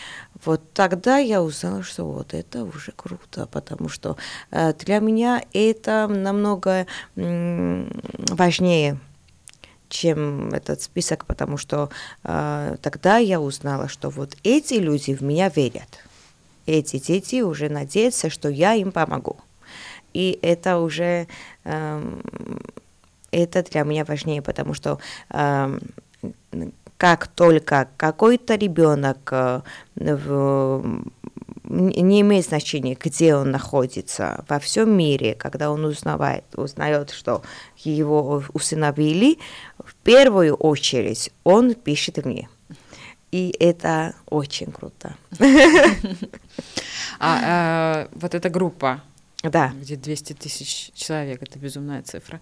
Вот 0.45 0.72
тогда 0.72 1.18
я 1.18 1.43
узнала, 1.43 1.82
что 1.82 2.05
вот 2.05 2.34
это 2.34 2.64
уже 2.64 2.93
круто, 2.93 3.47
потому 3.47 3.88
что 3.88 4.16
э, 4.51 4.72
для 4.74 4.99
меня 5.01 5.43
это 5.53 6.07
намного 6.09 6.86
важнее, 7.14 8.99
чем 9.88 10.51
этот 10.51 10.80
список, 10.80 11.26
потому 11.26 11.57
что 11.59 11.91
э, 12.24 12.76
тогда 12.80 13.18
я 13.18 13.41
узнала, 13.41 13.88
что 13.88 14.09
вот 14.09 14.36
эти 14.45 14.74
люди 14.74 15.12
в 15.12 15.20
меня 15.20 15.49
верят. 15.49 16.05
Эти 16.66 16.99
дети 16.99 17.43
уже 17.43 17.68
надеются, 17.68 18.30
что 18.30 18.49
я 18.49 18.74
им 18.74 18.93
помогу. 18.93 19.36
И 20.14 20.38
это 20.43 20.78
уже 20.78 21.26
э, 21.64 22.20
это 23.30 23.62
для 23.62 23.82
меня 23.82 24.05
важнее, 24.05 24.43
потому 24.43 24.74
что 24.74 24.99
э, 25.30 25.78
как 27.01 27.28
только 27.28 27.88
какой-то 27.96 28.57
ребенок 28.57 29.30
э, 29.32 29.62
не 31.64 32.20
имеет 32.20 32.44
значения, 32.44 32.94
где 32.94 33.36
он 33.36 33.51
находится 33.51 34.44
во 34.46 34.59
всем 34.59 34.94
мире, 34.94 35.34
когда 35.34 35.70
он 35.70 35.82
узнавает, 35.86 36.44
узнает, 36.57 37.09
что 37.09 37.40
его 37.78 38.44
усыновили, 38.53 39.38
в 39.82 39.94
первую 39.94 40.55
очередь 40.57 41.32
он 41.42 41.72
пишет 41.72 42.22
мне. 42.26 42.51
И 43.32 43.55
это 43.59 44.14
очень 44.28 44.70
круто. 44.70 45.16
А, 47.22 47.38
а 47.42 48.09
вот 48.12 48.34
эта 48.34 48.48
группа, 48.48 49.03
да. 49.43 49.72
где 49.74 49.97
200 49.97 50.34
тысяч 50.34 50.91
человек, 50.95 51.43
это 51.43 51.59
безумная 51.59 52.03
цифра. 52.03 52.41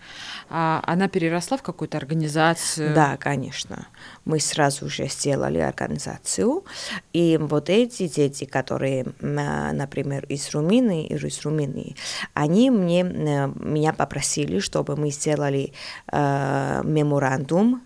А 0.51 0.83
она 0.85 1.09
переросла 1.09 1.57
в 1.57 1.63
какую-то 1.63 1.97
организацию? 1.97 2.95
Да, 2.95 3.17
конечно. 3.17 3.87
Мы 4.25 4.41
сразу 4.41 4.89
же 4.89 5.07
сделали 5.09 5.59
организацию, 5.59 6.65
и 7.13 7.39
вот 7.41 7.71
эти 7.71 8.09
дети, 8.09 8.45
которые, 8.45 9.07
например, 9.21 10.25
из 10.27 10.51
Румынии, 10.51 11.07
из 11.07 11.43
Румынии, 11.43 11.95
они 12.35 12.71
мне, 12.71 13.03
меня 13.03 13.93
попросили, 13.93 14.59
чтобы 14.59 14.97
мы 14.97 15.11
сделали 15.11 15.73
э, 16.11 16.83
меморандум 16.85 17.83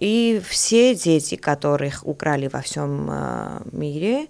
и 0.00 0.40
все 0.48 0.94
дети, 0.94 1.36
которых 1.36 2.06
украли 2.06 2.48
во 2.48 2.62
всем 2.62 3.08
э, 3.10 3.60
мире, 3.72 4.28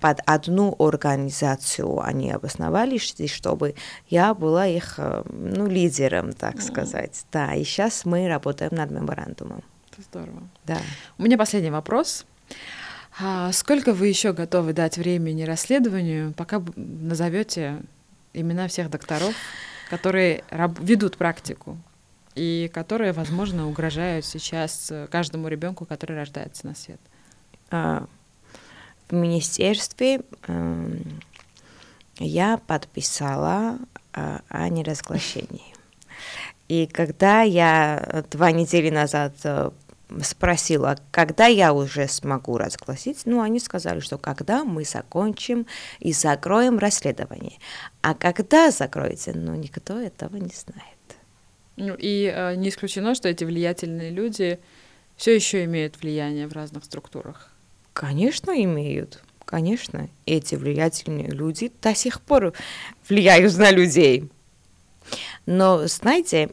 под 0.00 0.20
одну 0.26 0.76
организацию 0.78 2.00
они 2.00 2.30
обосновались, 2.30 3.14
чтобы 3.32 3.74
я 4.08 4.34
была 4.34 4.66
их 4.66 4.96
э, 4.98 5.22
ну, 5.30 5.66
лидером, 5.66 6.32
так 6.34 6.60
сказать. 6.60 7.24
Да, 7.32 7.54
и 7.54 7.64
сейчас 7.64 8.04
мы 8.04 8.28
работаем 8.28 8.74
над 8.74 8.90
меморандумом. 8.90 9.62
Это 9.90 10.02
здорово. 10.02 10.42
Да. 10.66 10.78
У 11.16 11.22
меня 11.22 11.38
последний 11.38 11.70
вопрос. 11.70 12.26
А 13.18 13.50
сколько 13.52 13.94
вы 13.94 14.08
еще 14.08 14.34
готовы 14.34 14.74
дать 14.74 14.98
времени 14.98 15.44
расследованию, 15.44 16.34
пока 16.34 16.62
назовете 16.76 17.80
имена 18.34 18.68
всех 18.68 18.90
докторов, 18.90 19.34
которые 19.88 20.44
ведут 20.80 21.16
практику? 21.16 21.78
и 22.34 22.70
которые, 22.72 23.12
возможно, 23.12 23.66
угрожают 23.66 24.26
сейчас 24.26 24.92
каждому 25.10 25.48
ребенку, 25.48 25.86
который 25.86 26.16
рождается 26.16 26.66
на 26.66 26.74
свет? 26.74 27.00
А, 27.70 28.06
в 29.08 29.14
министерстве 29.14 30.20
эм, 30.48 31.20
я 32.18 32.58
подписала 32.58 33.78
а, 34.12 34.40
о 34.48 34.68
неразглашении. 34.68 35.74
И 36.68 36.86
когда 36.86 37.42
я 37.42 38.24
два 38.30 38.50
недели 38.50 38.90
назад 38.90 39.34
э, 39.44 39.70
спросила, 40.22 40.98
когда 41.10 41.46
я 41.46 41.72
уже 41.72 42.08
смогу 42.08 42.58
разгласить, 42.58 43.22
ну, 43.24 43.40
они 43.40 43.60
сказали, 43.60 44.00
что 44.00 44.18
когда 44.18 44.64
мы 44.64 44.84
закончим 44.84 45.66
и 46.00 46.12
закроем 46.12 46.78
расследование. 46.78 47.58
А 48.02 48.14
когда 48.14 48.70
закроете, 48.70 49.32
ну, 49.34 49.54
никто 49.54 50.00
этого 50.00 50.36
не 50.36 50.52
знает. 50.54 50.96
Ну 51.76 51.94
и 51.96 52.32
э, 52.34 52.56
не 52.56 52.70
исключено, 52.70 53.14
что 53.14 53.28
эти 53.28 53.44
влиятельные 53.44 54.10
люди 54.10 54.58
все 55.16 55.34
еще 55.34 55.64
имеют 55.64 56.00
влияние 56.00 56.48
в 56.48 56.52
разных 56.52 56.84
структурах. 56.84 57.50
Конечно, 57.96 58.50
имеют. 58.62 59.22
Конечно, 59.46 60.10
эти 60.26 60.54
влиятельные 60.54 61.30
люди 61.30 61.72
до 61.80 61.94
сих 61.94 62.20
пор 62.20 62.52
влияют 63.08 63.56
на 63.56 63.70
людей. 63.70 64.30
Но, 65.46 65.86
знаете, 65.86 66.50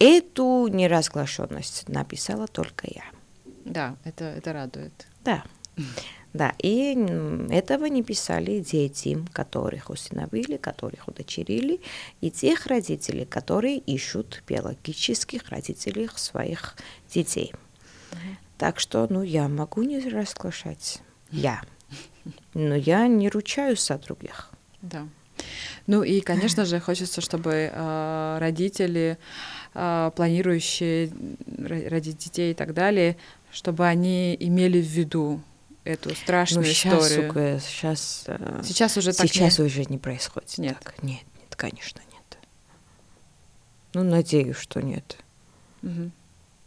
эту 0.00 0.66
неразглашенность 0.66 1.88
написала 1.88 2.48
только 2.48 2.88
я. 2.92 3.04
Да, 3.64 3.94
это, 4.02 4.24
это 4.24 4.52
радует. 4.52 5.06
Да. 5.24 5.44
Да, 6.32 6.52
и 6.58 6.96
этого 7.50 7.84
не 7.84 8.02
писали 8.02 8.58
дети, 8.58 9.24
которых 9.32 9.88
усыновили, 9.88 10.56
которых 10.56 11.06
удочерили, 11.06 11.80
и 12.20 12.32
тех 12.32 12.66
родителей, 12.66 13.24
которые 13.24 13.78
ищут 13.78 14.42
биологических 14.48 15.48
родителей 15.48 16.08
своих 16.16 16.74
детей. 17.08 17.52
Так 18.62 18.78
что, 18.78 19.08
ну, 19.10 19.24
я 19.24 19.48
могу 19.48 19.82
не 19.82 19.98
расглашать. 19.98 21.00
Я. 21.32 21.62
Но 22.54 22.76
я 22.76 23.08
не 23.08 23.28
ручаюсь 23.28 23.84
за 23.84 23.98
других. 23.98 24.50
Да. 24.82 25.08
Ну 25.88 26.04
и, 26.04 26.20
конечно 26.20 26.64
же, 26.64 26.78
хочется, 26.78 27.20
чтобы 27.20 27.72
э, 27.72 28.36
родители, 28.38 29.18
э, 29.74 30.10
планирующие 30.14 31.10
родить 31.88 32.18
детей 32.18 32.52
и 32.52 32.54
так 32.54 32.72
далее, 32.72 33.16
чтобы 33.50 33.84
они 33.84 34.36
имели 34.38 34.80
в 34.80 34.86
виду 34.86 35.40
эту 35.82 36.14
страшную 36.14 36.64
ну, 36.64 36.72
сейчас, 36.72 37.02
историю. 37.02 37.28
Сука, 37.28 37.60
сейчас, 37.60 38.26
сейчас 38.62 38.96
уже 38.96 39.12
так 39.12 39.26
сейчас 39.26 39.58
не... 39.58 39.64
уже 39.64 39.84
не 39.86 39.98
происходит. 39.98 40.56
Нет, 40.58 40.78
так. 40.80 41.02
нет, 41.02 41.24
нет, 41.40 41.56
конечно 41.56 42.00
нет. 42.12 42.38
Ну 43.94 44.04
надеюсь, 44.04 44.54
что 44.54 44.80
нет. 44.80 45.16
Угу. 45.82 46.12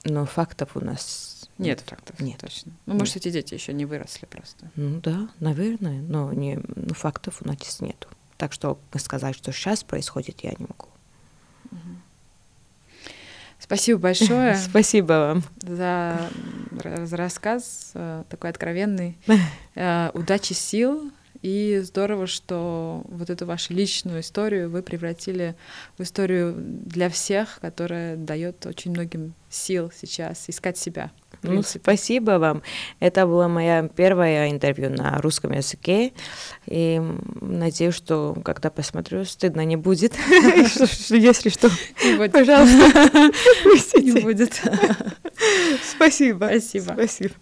Но 0.05 0.25
фактов 0.25 0.75
у 0.75 0.79
нас 0.79 1.49
нет, 1.57 1.81
фактов, 1.85 2.19
нет, 2.19 2.39
точно. 2.39 2.71
Ну 2.85 2.93
нет. 2.93 2.99
может 3.01 3.15
эти 3.15 3.31
дети 3.31 3.53
еще 3.53 3.73
не 3.73 3.85
выросли 3.85 4.25
просто. 4.25 4.69
Ну 4.75 4.99
да, 5.01 5.29
наверное, 5.39 6.01
но 6.01 6.31
не, 6.33 6.59
ну 6.75 6.93
фактов 6.93 7.41
у 7.41 7.47
нас 7.47 7.81
нету. 7.81 8.07
Так 8.37 8.53
что 8.53 8.77
сказать, 8.97 9.35
что 9.35 9.51
сейчас 9.51 9.83
происходит, 9.83 10.41
я 10.43 10.51
не 10.51 10.67
могу. 10.67 10.87
Спасибо 13.59 13.99
большое. 13.99 14.55
Спасибо 14.69 15.13
вам. 15.13 15.43
За, 15.61 16.29
за 17.05 17.17
рассказ 17.17 17.91
э, 17.95 18.23
такой 18.29 18.49
откровенный. 18.49 19.17
Э, 19.77 20.11
удачи, 20.13 20.53
сил. 20.53 21.11
И 21.45 21.79
здорово, 21.83 22.25
что 22.25 23.03
вот 23.07 23.29
эту 23.29 23.45
вашу 23.45 23.71
личную 23.71 24.21
историю 24.21 24.67
вы 24.67 24.81
превратили 24.81 25.53
в 25.95 26.01
историю 26.01 26.55
для 26.57 27.07
всех, 27.07 27.59
которая 27.61 28.15
дает 28.15 28.65
очень 28.65 28.89
многим 28.89 29.35
сил 29.47 29.91
сейчас 29.95 30.45
искать 30.47 30.75
себя. 30.75 31.11
Ну, 31.43 31.61
спасибо 31.61 32.39
вам. 32.39 32.63
Это 32.99 33.27
было 33.27 33.47
мое 33.47 33.87
первое 33.89 34.49
интервью 34.49 34.89
на 34.89 35.21
русском 35.21 35.51
языке. 35.51 36.13
И 36.65 36.99
надеюсь, 37.41 37.93
что 37.93 38.35
когда 38.43 38.71
посмотрю, 38.71 39.23
стыдно 39.23 39.63
не 39.65 39.75
будет. 39.75 40.15
Если 41.11 41.49
что, 41.49 41.69
пожалуйста, 42.31 43.99
не 44.01 44.19
будет. 44.19 44.59
Спасибо. 45.95 46.45
Спасибо. 46.45 46.93
Спасибо. 46.93 47.35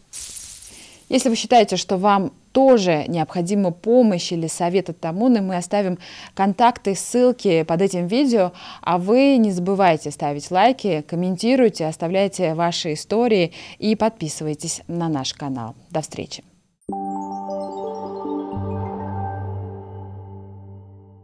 Если 1.13 1.29
вы 1.29 1.35
считаете, 1.35 1.77
что 1.77 1.97
вам 1.97 2.33
тоже 2.53 3.05
необходима 3.07 3.69
помощь 3.69 4.31
или 4.31 4.47
совет 4.47 4.89
от 4.89 4.99
Тамуны, 4.99 5.41
мы 5.41 5.57
оставим 5.57 5.99
контакты, 6.33 6.95
ссылки 6.95 7.61
под 7.61 7.83
этим 7.83 8.07
видео, 8.07 8.51
а 8.81 8.97
вы 8.97 9.37
не 9.37 9.51
забывайте 9.51 10.09
ставить 10.09 10.49
лайки, 10.49 11.05
комментируйте, 11.07 11.85
оставляйте 11.85 12.55
ваши 12.55 12.93
истории 12.93 13.53
и 13.77 13.95
подписывайтесь 13.95 14.81
на 14.87 15.07
наш 15.07 15.35
канал. 15.35 15.75
До 15.91 16.01
встречи! 16.01 16.43